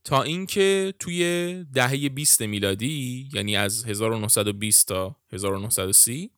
[0.04, 6.30] تا اینکه توی دهه 20 میلادی یعنی از 1920 تا 1930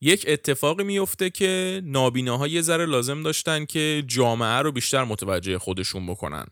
[0.00, 6.06] یک اتفاقی میفته که نابیناها یه ذره لازم داشتن که جامعه رو بیشتر متوجه خودشون
[6.06, 6.46] بکنن.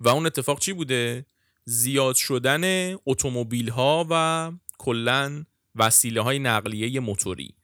[0.00, 1.26] و اون اتفاق چی بوده؟
[1.64, 7.54] زیاد شدن اتومبیل ها و کلا وسیله های نقلیه موتوری.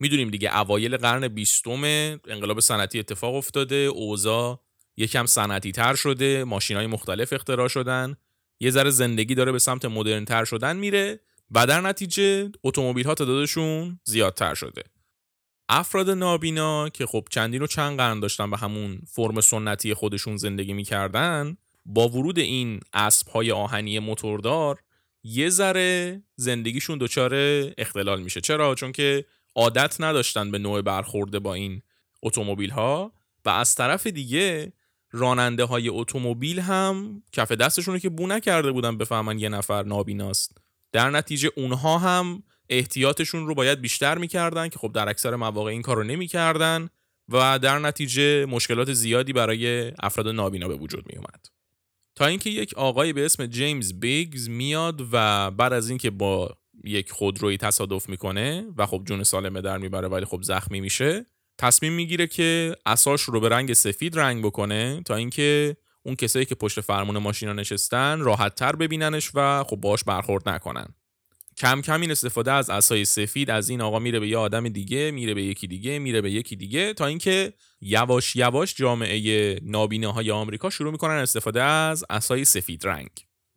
[0.00, 1.84] می‌دونیم دیگه اوایل قرن بیستم
[2.28, 4.60] انقلاب صنعتی اتفاق افتاده اوضاع
[4.96, 8.16] یکم صنعتی تر شده ماشین های مختلف اختراع شدن
[8.60, 13.14] یه ذره زندگی داره به سمت مدرن تر شدن میره و در نتیجه اتومبیل ها
[13.14, 14.82] تعدادشون زیادتر شده.
[15.68, 20.72] افراد نابینا که خب چندین و چند قرن داشتن به همون فرم سنتی خودشون زندگی
[20.72, 21.56] می‌کردن
[21.86, 24.82] با ورود این اسب های آهنی موتوردار
[25.22, 27.34] یه ذره زندگیشون دچار
[27.78, 28.40] اختلال میشه.
[28.40, 29.24] چرا؟ چون که
[29.56, 31.82] عادت نداشتن به نوع برخورده با این
[32.22, 33.12] اتومبیل ها
[33.44, 34.72] و از طرف دیگه
[35.10, 40.58] راننده های اتومبیل هم کف دستشون که بو نکرده بودن بفهمن یه نفر نابیناست
[40.92, 45.82] در نتیجه اونها هم احتیاطشون رو باید بیشتر می‌کردن که خب در اکثر مواقع این
[45.82, 46.88] کار رو نمی‌کردن
[47.28, 51.46] و در نتیجه مشکلات زیادی برای افراد نابینا به وجود می اومد.
[52.14, 57.10] تا اینکه یک آقای به اسم جیمز بیگز میاد و بعد از اینکه با یک
[57.10, 61.26] خودروی تصادف می‌کنه و خب جون سالمه در می‌بره ولی خب زخمی میشه.
[61.58, 66.54] تصمیم می‌گیره که اساش رو به رنگ سفید رنگ بکنه تا اینکه اون کسایی که
[66.54, 70.86] پشت فرمون ماشینا نشستن راحت تر ببیننش و خب باش برخورد نکنن.
[71.56, 75.10] کم کم این استفاده از اسای سفید از این آقا میره به یه آدم دیگه
[75.10, 80.30] میره به یکی دیگه میره به یکی دیگه تا اینکه یواش یواش جامعه نابینه های
[80.30, 83.10] آمریکا شروع می‌کنن استفاده از اسای سفید رنگ.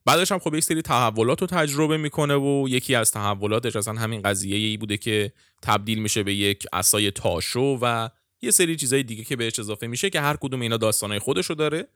[0.05, 4.21] بعدش هم خب یک سری تحولات رو تجربه می‌کنه و یکی از تحولاتش اصلا همین
[4.21, 5.31] قضیه ای بوده که
[5.61, 8.09] تبدیل میشه به یک اسای تاشو و
[8.41, 11.87] یه سری چیزای دیگه که بهش اضافه میشه که هر کدوم اینا داستانای خودشو داره.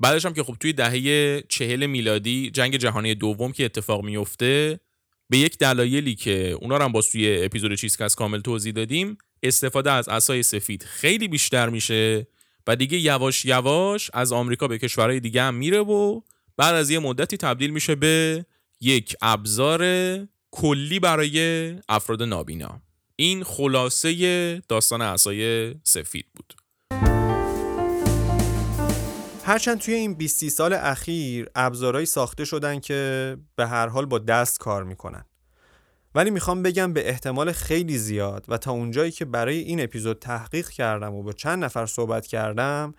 [0.00, 4.80] بعدش هم که خب توی دهه چهل میلادی جنگ جهانی دوم که اتفاق میفته
[5.28, 9.92] به یک دلایلی که اونا رو هم با توی اپیزود چیزکس کامل توضیح دادیم استفاده
[9.92, 12.26] از اسای سفید خیلی بیشتر میشه
[12.66, 16.20] و دیگه یواش یواش از آمریکا به کشورهای دیگه هم میره و
[16.56, 18.46] بعد از یه مدتی تبدیل میشه به
[18.80, 19.82] یک ابزار
[20.50, 22.80] کلی برای افراد نابینا.
[23.16, 26.54] این خلاصه داستان اسای سفید بود.
[29.44, 34.58] هرچند توی این 20 سال اخیر ابزارهایی ساخته شدن که به هر حال با دست
[34.58, 35.24] کار می‌کنن.
[36.14, 40.68] ولی می‌خوام بگم به احتمال خیلی زیاد و تا اونجایی که برای این اپیزود تحقیق
[40.68, 42.94] کردم و با چند نفر صحبت کردم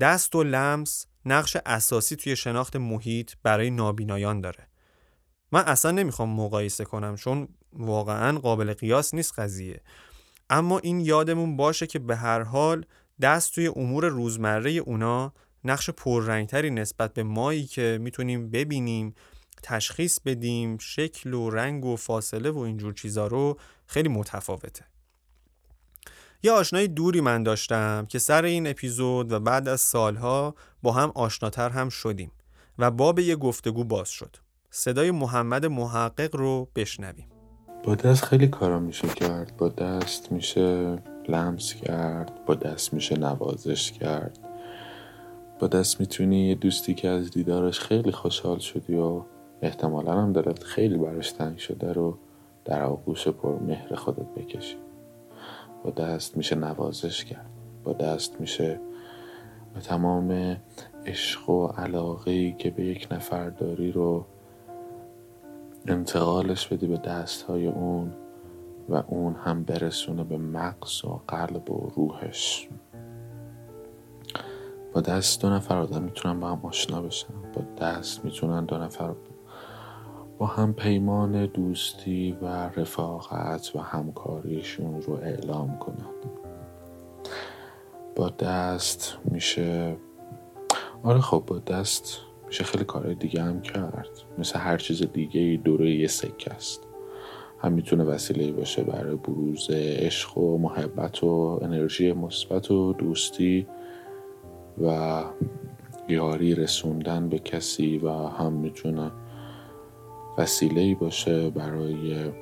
[0.00, 4.68] دست و لمس نقش اساسی توی شناخت محیط برای نابینایان داره.
[5.52, 9.80] من اصلا نمی‌خوام مقایسه کنم چون واقعا قابل قیاس نیست قضیه.
[10.50, 12.84] اما این یادمون باشه که به هر حال
[13.20, 15.32] دست توی امور روزمره اونا
[15.64, 19.14] نقش پررنگتری نسبت به مایی که می‌تونیم ببینیم
[19.62, 24.84] تشخیص بدیم شکل و رنگ و فاصله و اینجور چیزا رو خیلی متفاوته.
[26.44, 31.12] یه آشنای دوری من داشتم که سر این اپیزود و بعد از سالها با هم
[31.14, 32.32] آشناتر هم شدیم
[32.78, 34.36] و باب یه گفتگو باز شد.
[34.70, 37.26] صدای محمد محقق رو بشنویم.
[37.84, 39.56] با دست خیلی کارا میشه کرد.
[39.56, 42.44] با دست میشه لمس کرد.
[42.46, 44.38] با دست میشه نوازش کرد.
[45.60, 49.22] با دست می‌تونی یه دوستی که از دیدارش خیلی خوشحال شدی و
[49.62, 52.18] احتمالا هم دلت خیلی براش تنگ شده رو
[52.64, 54.76] در آغوش پر مهر خودت بکشی.
[55.84, 57.50] با دست میشه نوازش کرد.
[57.84, 58.80] با دست میشه
[59.74, 60.56] به تمام
[61.06, 64.26] عشق و علاقه که به یک نفر داری رو
[65.86, 68.12] انتقالش بدی به دست های اون
[68.88, 72.68] و اون هم برسونه به مغز و قلب و روحش.
[74.92, 77.34] با دست دو نفر آدم می‌تونن با هم آشنا بشن.
[77.54, 79.10] با دست می‌تونن دو نفر
[80.42, 86.06] با هم پیمان دوستی و رفاقت و همکاریشون رو اعلام کنن
[88.16, 89.96] با دست میشه
[91.02, 94.08] آره خب با دست میشه خیلی کارهای دیگه هم کرد.
[94.38, 96.80] مثل هر چیز دیگه دوره یه سکه است.
[97.58, 103.66] هم می‌تونه وسیله باشه برای بروز عشق و محبت و انرژی مثبت و دوستی
[104.84, 105.22] و
[106.08, 109.10] یاری رسوندن به کسی و هم می‌تونه
[110.38, 112.32] وسیله باشه برای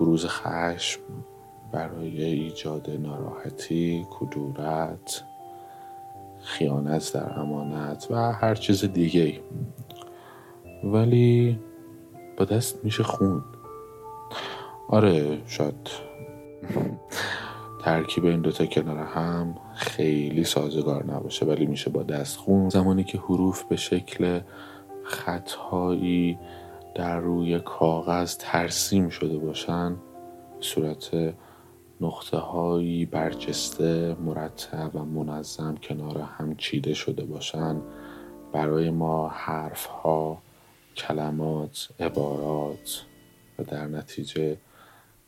[0.00, 1.00] بروز خشم
[1.72, 5.24] برای ایجاد ناراحتی کدورت
[6.40, 9.40] خیانت در امانت و هر چیز دیگه
[10.84, 11.58] ولی
[12.36, 13.44] با دست میشه خون.
[14.88, 16.08] آره شاید.
[17.84, 22.68] ترکیب این دوتا کنار هم خیلی سازگار نباشه ولی میشه با دست خون.
[22.68, 24.40] زمانی که حروف به شکل
[25.08, 26.38] خطهایی
[26.94, 29.90] در روی کاغذ ترسیم شده باشن
[30.56, 31.34] به صورت
[32.00, 37.80] نقطه هایی برجسته مرتب و منظم کنار هم چیده شده باشن.
[38.52, 40.38] برای ما حرف ها
[40.96, 43.04] کلمات عبارات
[43.58, 44.56] و در نتیجه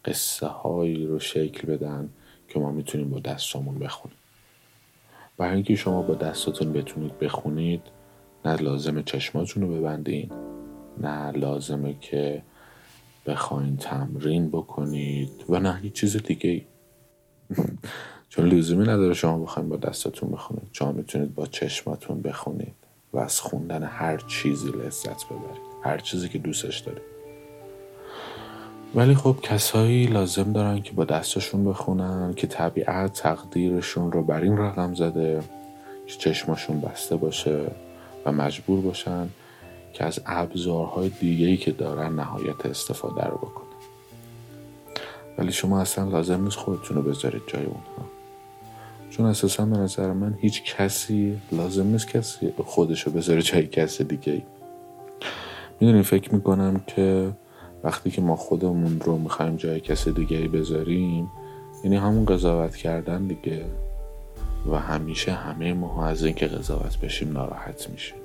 [0.04, 2.10] قصه هایی رو شکل بدن
[2.48, 4.18] که ما می‌تونیم با دستمون بخونیم.
[5.36, 7.82] برای اینکه شما با دستاتون بتونید بخونید
[8.44, 10.30] نه لازم چشماتون رو ببندین
[11.00, 12.42] نه لازمه که
[13.26, 16.64] بخواین تمرین بکنید و نه هیچ چیز دیگه
[18.30, 22.74] چون لزومی نداره شما بخواین با دستاتون بخونید شما می‌تونید با چشماتون بخونید
[23.12, 27.02] و از خوندن هر چیزی لذت ببرید هر چیزی که دوستش دارید
[28.94, 34.58] ولی خب کسایی لازم دارن که با دستشون بخونن که طبیعت تقدیرشون رو بر این
[34.58, 35.42] رقم زده
[36.06, 37.70] که چشماشون بسته باشه.
[38.26, 39.28] و مجبور باشن
[39.92, 43.66] که از ابزارهای دیگهی که دارن نهایت استفاده رو بکنن.
[45.38, 48.10] ولی شما اصلا لازم نیست خودتون رو بذارید جای اونها.
[49.10, 54.04] چون اساسا به نظر من هیچ کسی لازم نیست کسی خودش رو بذاره جای کسی
[54.04, 54.42] دیگه
[55.80, 57.30] می‌دونیم فکر می‌کنم که
[57.84, 61.30] وقتی که ما خودمون رو می‌خوایم جای کسی دیگه بذاریم
[61.84, 63.64] یعنی همون قضاوت کردن دیگه.
[64.66, 68.18] و همیشه همه ما از اینکه قضاوت بشیم ناراحت میشیم.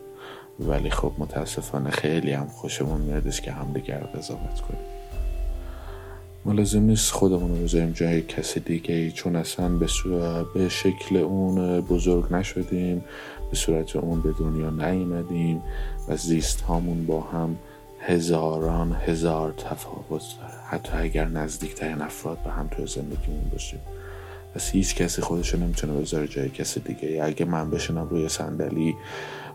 [0.59, 4.81] ولی خب متاسفانه خیلی هم خوشمون میادش که همدیگر قضاوت کنیم.
[6.45, 9.87] ما لازم نیست خودمون رو بذاریم جای کسی دیگه ای چون اصلا به,
[10.53, 13.03] به شکل اون بزرگ نشدیم
[13.51, 15.61] به صورت اون به دنیا نیمدیم
[16.07, 17.55] و زیست هامون با هم
[17.99, 20.53] هزاران هزار تفاوت داره.
[20.69, 23.79] حتی اگر نزدیکترین افراد به هم توی زندگیمون باشیم.
[24.55, 27.23] پس هیچ کسی خودش رو نمی‌تونه بذاره جای کسی دیگه.
[27.23, 28.95] اگه من بشینم روی صندلی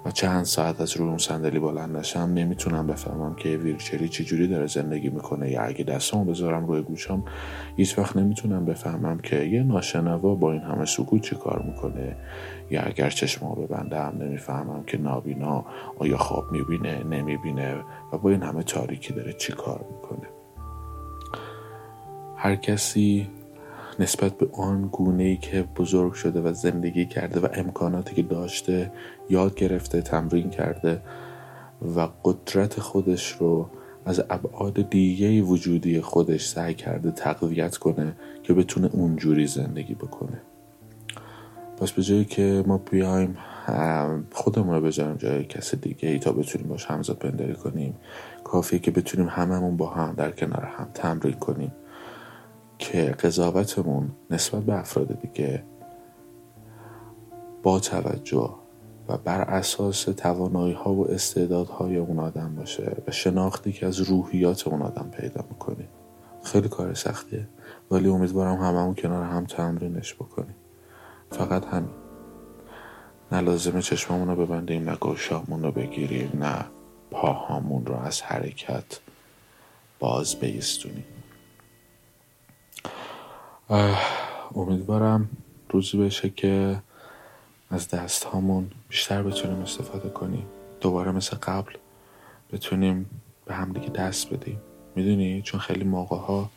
[0.05, 4.67] و چند ساعت از روی اون صندلی بلند نشم نمی‌تونم بفهمم که ویلچری چجوری داره
[4.67, 5.51] زندگی می‌کنه.
[5.51, 7.25] یا اگه دستمو بذارم روی گوشم
[7.77, 12.17] هیچ وقت نمی‌تونم بفهمم که یه ناشنوا با این همه سکوت چی کار می‌کنه.
[12.71, 15.65] یا اگر چشمو ببندم نمی‌فهمم که نابینا
[15.99, 17.75] آیا خواب می‌بینه نمی‌بینه
[18.13, 20.29] و با این همه تاریکی داره چی کار می‌کنه.
[22.37, 23.29] هر کسی
[24.01, 28.93] نسبت به آن گونه ای که بزرگ شده و زندگی کرده و امکاناتی که داشته
[29.31, 31.03] یاد گرفته تمرین کرده
[31.97, 33.71] و قدرت خودش رو
[34.05, 40.41] از ابعاد دیگه وجودی خودش سعی کرده تقویت کنه که بتونه اونجوری زندگی بکنه.
[41.77, 43.37] پس به جایی که ما بیایم
[44.33, 47.97] خودمون رو بذاریم جای کسی دیگه ای تا بتونیم باش همزاد پندری کنیم.
[48.45, 51.73] کافیه که بتونیم هممون با هم در کنار هم تمرین کنیم.
[52.81, 55.63] که قضاوتمون نسبت به افراد دیگه
[57.63, 58.55] با توجه
[59.09, 64.69] و بر اساس توانایی ها و استعدادهای اون آدم باشه و شناختی که از روحیات
[64.69, 65.89] اون آدم پیدا می‌کنیم
[66.45, 67.49] خیلی کار سختیه.
[67.91, 70.55] ولی امیدوارم هممون کنار هم تمرینش بکنیم.
[71.31, 71.91] فقط همین.
[73.33, 76.65] نه لازمه چشممون رو ببندیم نه گوشامون رو بگیریم نه
[77.11, 79.01] پاهامون رو از حرکت
[79.99, 81.05] باز بیستونیم.
[84.55, 85.29] امیدوارم
[85.69, 86.83] روزی بشه که
[87.71, 90.47] از دست هامون بیشتر بتونیم استفاده کنیم.
[90.81, 91.73] دوباره مثل قبل
[92.53, 93.11] بتونیم
[93.45, 94.61] به همدیگه دست بدیم.
[94.97, 96.51] می‌دونی؟ چون خیلی موقع ها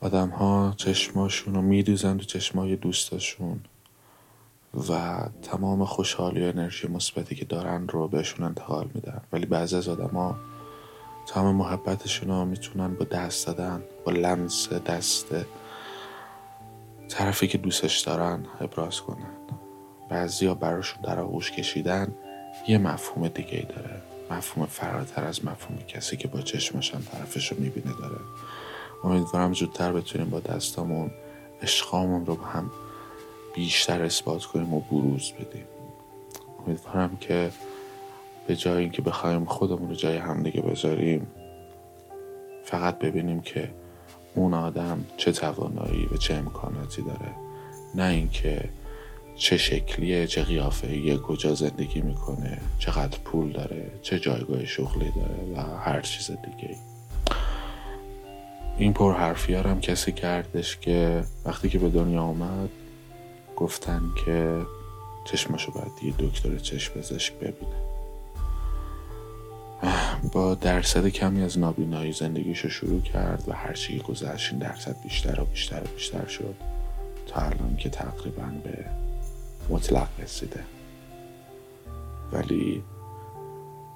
[0.00, 3.60] آدم ها چشماشون رو میدوزن تو چشمای دوستاشون
[4.90, 9.20] و تمام خوشحالی و انرژی مثبتی که دارن رو بهشون انتقال میدن.
[9.32, 10.36] ولی بعضی از ها
[11.26, 15.34] تمام محبتشون رو می‌تونن با دست دادن با لمس دست
[17.14, 19.30] طرفی که دوستش دارن ابراز کنن.
[20.08, 22.14] بعضیا براشون در آغوش کشیدن
[22.68, 24.02] یه مفهوم دیگه ای داره.
[24.30, 28.16] مفهوم فراتر از مفهوم کسی که با چشمشان طرفش رو می‌بینه داره.
[29.04, 31.10] امیدوارم زودتر بتونیم با دستامون
[31.62, 32.70] عشقامون رو با هم
[33.54, 35.66] بیشتر اثبات کنیم و بروز بدیم.
[36.66, 37.50] امیدوارم که
[38.46, 41.26] به جای اینکه بخوایم خودمون رو جای همدیگه بذاریم
[42.64, 43.70] فقط ببینیم که
[44.34, 47.30] اون آدم چه توانایی و چه امکاناتی داره.
[47.94, 48.68] نه اینکه
[49.36, 55.78] چه شکلیه چه قیافه کجا زندگی می‌کنه چقدر پول داره چه جایگاه شغلی داره و
[55.78, 56.76] هر چیز دیگه
[58.78, 62.68] این پر حرفی هم کسی کردش که وقتی که به دنیا آمد
[63.56, 64.62] گفتن که
[65.24, 67.93] چشمشو باید یه دکتر چشم پزشک ببینه.
[70.34, 75.44] با درصد کمی از نابینایی زندگیشو شروع کرد و هرچی گذشت این درصد بیشتر و
[75.44, 76.54] بیشتر و بیشتر شد
[77.26, 78.84] تا الان که تقریبا به
[79.70, 80.60] مطلق رسیده.
[82.32, 82.82] ولی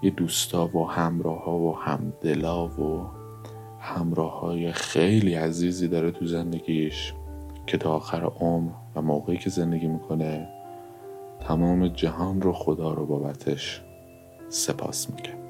[0.02, 3.10] یه دوستا و همراه ها و همدلا و
[3.80, 7.12] همراه های خیلی عزیزی داره تو زندگیش
[7.66, 10.48] که تا آخر عمر و موقعی که زندگی می‌کنه
[11.40, 13.82] تمام جهان رو خدا رو بابتش
[14.48, 15.47] سپاس میگه.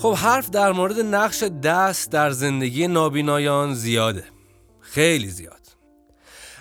[0.00, 4.24] خب حرف در مورد نقش دست در زندگی نابینایان زیاده.
[4.80, 5.60] خیلی زیاد.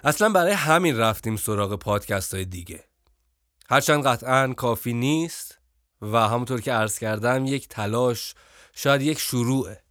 [0.04, 2.84] اصلا برای همین رفتیم سراغ پادکست های دیگه.
[3.70, 5.60] هرچند قطعا کافی نیست
[6.02, 8.34] و همونطور که عرض کردم یک تلاش
[8.74, 9.84] شاید یک شروعه.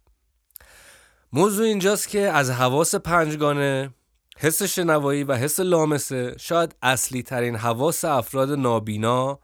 [1.33, 3.93] موضوع اینجاست که از حواس پنجگانه
[4.37, 9.39] حس شنوایی و حس لامسه شاید اصلی ترین حواس افراد نابینا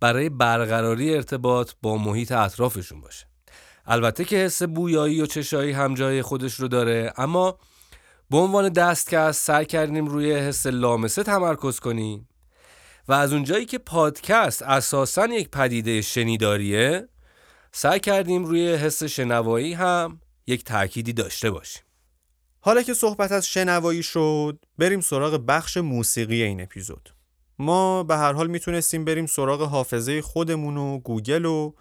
[0.00, 3.33] برای برقراری ارتباط با محیط اطرافشون باشه.
[3.86, 7.58] البته که حس بویایی و چشایی هم جای خودش رو داره اما
[8.30, 12.28] به عنوان دستکست سعی کردیم روی حس لامسه تمرکز کنیم
[13.08, 17.08] و از اونجایی که پادکست اساسا یک پدیده شنیداریه
[17.72, 21.82] سعی کردیم روی حس شنوایی هم یک تأکیدی داشته باشیم.
[22.60, 27.14] حالا که صحبت از شنوایی شد بریم سراغ بخش موسیقی این اپیزود.
[27.58, 31.72] ما به هر حال می‌تونستیم بریم سراغ حافظه خودمون و گوگل و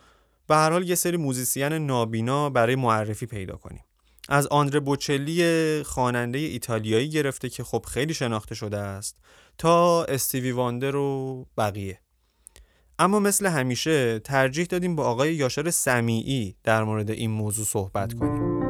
[0.48, 3.84] به هر حال یه سری musician نابینا برای معرفی پیدا کنیم.
[4.30, 9.18] از آندره بوچلی خواننده ایتالیایی گرفته که خب خیلی شناخته شده است
[9.58, 12.00] تا استیوی واندر و بقیه.
[13.00, 18.64] اما مثل همیشه ترجیح دادیم با آقای یاشر سمیعی در مورد این موضوع صحبت کنیم.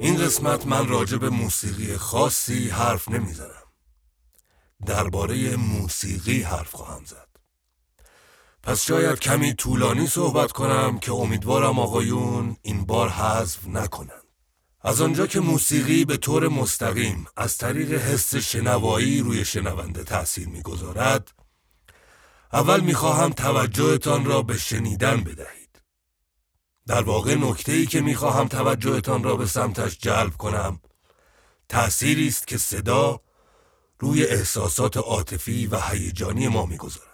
[0.00, 3.62] این قسمت من راجع به موسیقی خاصی حرف نمی‌زنم.
[4.86, 7.27] درباره موسیقی حرف خواهم زد.
[8.68, 14.22] پس شاید کمی طولانی صحبت کنم که امیدوارم آقایون این بار حذف نکنند.
[14.80, 21.32] از آنجا که موسیقی به طور مستقیم از طریق حس شنوایی روی شنونده تأثیر می‌گذارد
[22.52, 25.82] اول می‌خواهم توجهتان را به شنیدن بدهید
[26.86, 30.80] در واقع نکته ای که می‌خواهم توجهتان را به سمتش جلب کنم
[31.68, 33.20] تأثیری است که صدا
[33.98, 37.07] روی احساسات عاطفی و هیجانی ما می‌گذارد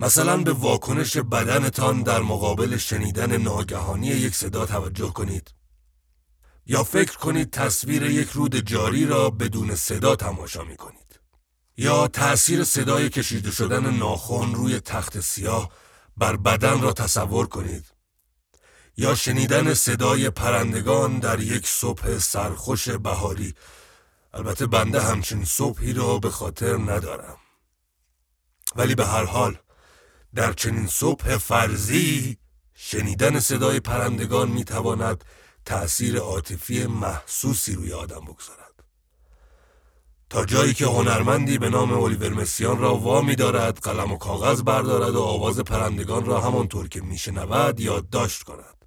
[0.00, 5.50] مثلا به واکنش بدنتان در مقابل شنیدن ناگهانی یک صدا توجه کنید.
[6.66, 11.20] یا فکر کنید تصویر یک رود جاری را بدون صدا تماشا می کنید
[11.76, 15.70] یا تأثیر صدای کشیده شدن ناخن روی تخت سیاه
[16.16, 17.84] بر بدن را تصور کنید.
[18.96, 23.54] یا شنیدن صدای پرندگان در یک صبح سرخوش بهاری.
[24.34, 27.36] البته بنده همچین صبحی را به خاطر ندارم.
[28.76, 29.58] ولی به هر حال
[30.34, 32.36] در چنین صبح فرضی
[32.74, 35.24] شنیدن صدای پرندگان می‌تواند
[35.64, 38.84] تأثیر عاطفی محسوسی روی آدم بگذارد
[40.30, 45.14] تا جایی که هنرمندی به نام الیور مسیان را وامی دارد قلم و کاغذ بردارد
[45.14, 48.84] و آواز پرندگان را همانطور که میشنود یادداشت کند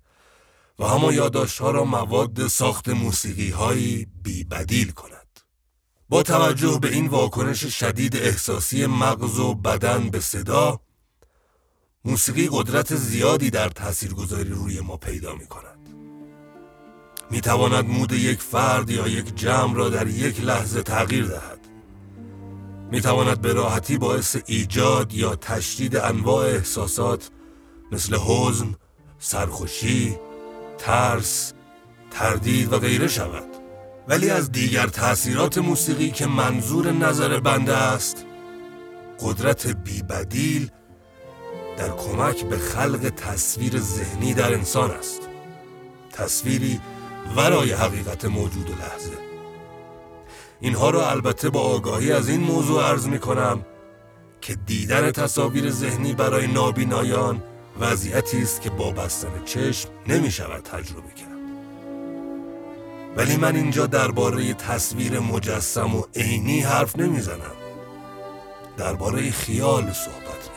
[0.79, 5.39] و همان یادداشت‌ها را مواد ساخت موسیقی هایی بی بدیل کند.
[6.09, 10.79] با توجه به این واکنش شدید احساسی مغز و بدن به صدا
[12.05, 15.89] موسیقی قدرت زیادی در تاثیرگذاری روی ما پیدا می کند.
[17.31, 21.59] می تواند مود یک فرد یا یک جمع را در یک لحظه تغییر دهد.
[22.91, 27.29] می تواند به راحتی باعث ایجاد یا تشدید انواع احساسات
[27.91, 28.75] مثل حزن،
[29.19, 30.17] سرخوشی،
[30.77, 31.53] ترس،
[32.11, 33.47] تردید و غیره شود.
[34.07, 38.25] ولی از دیگر تأثیرات موسیقی که منظور نظر بنده است
[39.19, 40.71] قدرت بیبدیل
[41.77, 45.21] در کمک به خلق تصویر ذهنی در انسان است.
[46.11, 46.79] تصویری
[47.35, 49.17] ورای حقیقت موجود و لحظه.
[50.61, 53.65] اینها را البته با آگاهی از این موضوع عرض می کنم
[54.41, 57.43] که دیدن تصاویر ذهنی برای نابینایان
[57.79, 61.33] وضعیتی است که با بستن چشم نمی شود تجربه کرد.
[63.17, 67.55] ولی من اینجا درباره تصویر مجسم و عینی حرف نمی‌زنم.
[68.77, 70.52] درباره خیال صحبت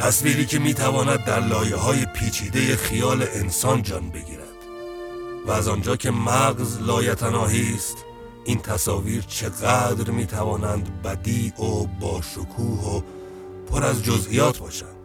[0.00, 4.40] تصویری که می تواند در لایه های پیچیده خیال انسان جان بگیرد.
[5.46, 7.96] و از آنجا که مغز لایتناهی است
[8.44, 13.02] این تصاویر چقدر می توانند بدیع و با شکوه و
[13.70, 14.96] پر از جزئیات باشند.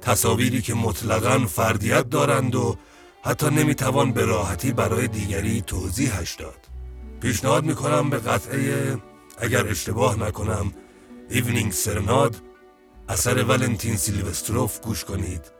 [0.00, 2.76] تصاویری که مطلقا فردیت دارند و
[3.22, 6.68] حتی نمی‌توان به راحتی برای دیگری توضیحش داد.
[7.20, 8.96] پیشنهاد می‌کنم به قطعه
[9.38, 10.72] اگر اشتباه نکنم
[11.30, 12.36] Evening Serenade
[13.08, 15.52] اثر ولنتین سیلوستروف گوش کنید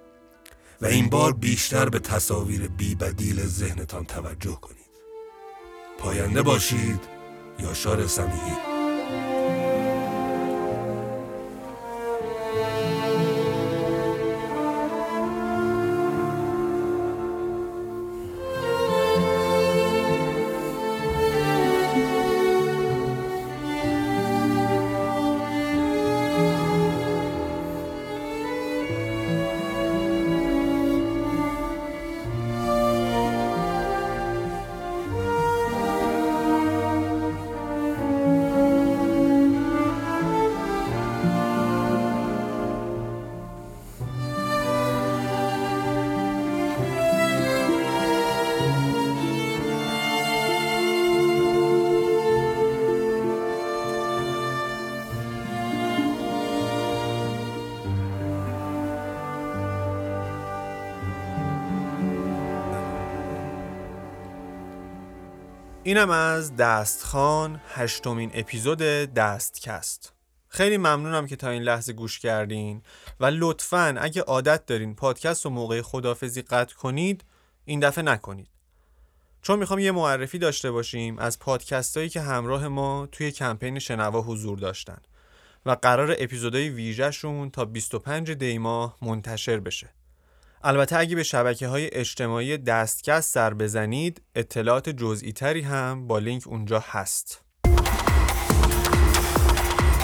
[0.81, 4.79] و این بار بیشتر به تصاویر بی بدیل ذهنتان توجه کنید.
[5.99, 7.01] پاینده باشید
[7.59, 8.78] یا شار سمیهی
[65.89, 70.13] اینم از دستخان هشتمین اپیزود دستکست.
[70.49, 72.83] خیلی ممنونم که تا این لحظه گوش کردین
[73.21, 77.25] و لطفا اگه عادت دارین پادکست و موقع خدافزی قطع کنید
[77.65, 78.49] این دفعه نکنید.
[79.43, 84.21] چون می‌خوام یه معرفی داشته باشیم از پادکست هایی که همراه ما توی کمپین شنوا
[84.21, 84.99] حضور داشتن
[85.67, 89.98] و قرار اپیزودهای ویژهشون تا 25 دیماه منتشر بشه.
[90.63, 96.47] البته اگه به شبکه های اجتماعی دستکست سر بزنید اطلاعات جزئی تری هم با لینک
[96.47, 97.43] اونجا هست.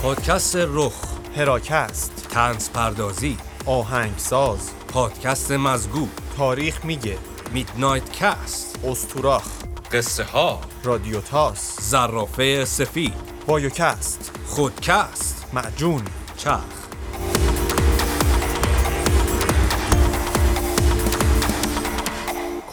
[0.03, 3.37] پادکست رخ هراکست تنز پردازی
[3.67, 7.19] آهنگساز پادکست مزگو تاریخ میگه
[7.53, 9.49] میدنایت کست استوراخ
[9.93, 13.15] قصه ها رادیو تاس زرافه سفید
[13.47, 16.03] بایوکست خودکست معجون
[16.37, 16.85] چرخ.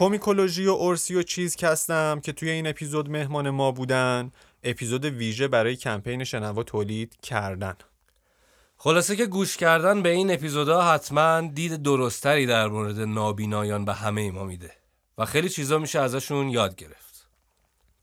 [0.01, 4.31] کومیکولوژی و اورسی و چیز کستم که توی این اپیزود مهمان ما بودن.
[4.63, 7.75] اپیزود ویژه برای کمپین شنوا تولید کردن.
[8.77, 14.31] خلاصه که گوش کردن به این اپیزودها حتما دید درستری در مورد نابینایان به همه
[14.31, 14.71] ما میده
[15.17, 17.27] و خیلی چیزا میشه ازشون یاد گرفت.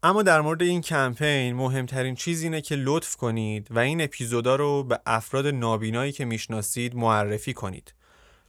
[0.03, 4.83] اما در مورد این کمپین مهمترین چیز اینه که لطف کنید و این اپیزودا رو
[4.83, 7.95] به افراد نابینایی که می‌شناسید معرفی کنید.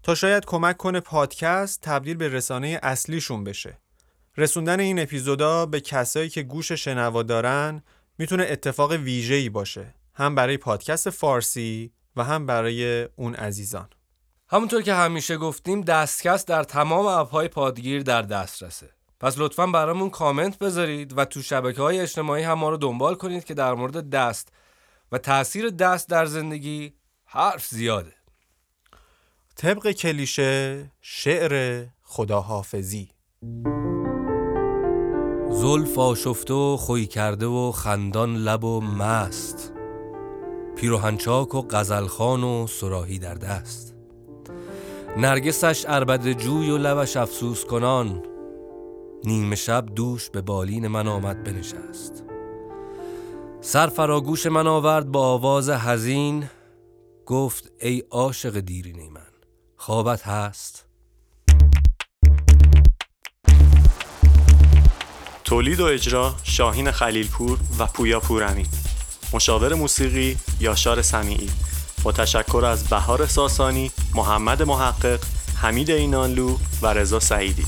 [0.03, 3.77] تا شاید کمک کنه پادکست تبدیل به رسانه اصلیشون بشه.
[4.37, 7.83] رسوندن این اپیزودا به کسایی که گوش شنوا دارن
[8.17, 9.95] می‌تونه اتفاق ویژه‌ای باشه.
[10.13, 13.89] هم برای پادکست فارسی و هم برای اون عزیزان.
[14.49, 18.89] همونطور که همیشه گفتیم دستکست در تمام اپهای پادگیر در دسترسه.
[19.19, 23.43] پس لطفا برامون کامنت بذارید و تو شبکه های اجتماعی هم ما رو دنبال کنید
[23.43, 24.51] که در مورد دست
[25.11, 26.93] و تاثیر دست در زندگی
[27.25, 28.13] حرف زیاده.
[29.61, 33.09] طبق کلیشه شعر خداحافظی.
[35.49, 39.73] زلف آشفته و خوی کرده و خندان لب و مست.
[40.75, 43.95] پیروهنچاک و غزلخان و سراهی در دست.
[45.17, 48.23] نرگسش عربد جوی و لبش افسوس کنان.
[49.23, 52.23] نیمه شب دوش به بالین من آمد بنشست.
[53.61, 56.49] سر فراگوش من آورد با آواز حزین.
[57.25, 59.28] گفت ای عاشق دیرینه من.
[59.81, 60.85] خوابت هست.
[65.43, 68.65] تولید و اجرا شاهین خلیلپور و پویا پورمی.
[69.33, 71.49] مشاور موسیقی یاشار سمیعی.
[72.03, 75.19] با تشکر از بهار ساسانی، محمد محقق،
[75.55, 77.65] حمید اینانلو و رضا سعیدی.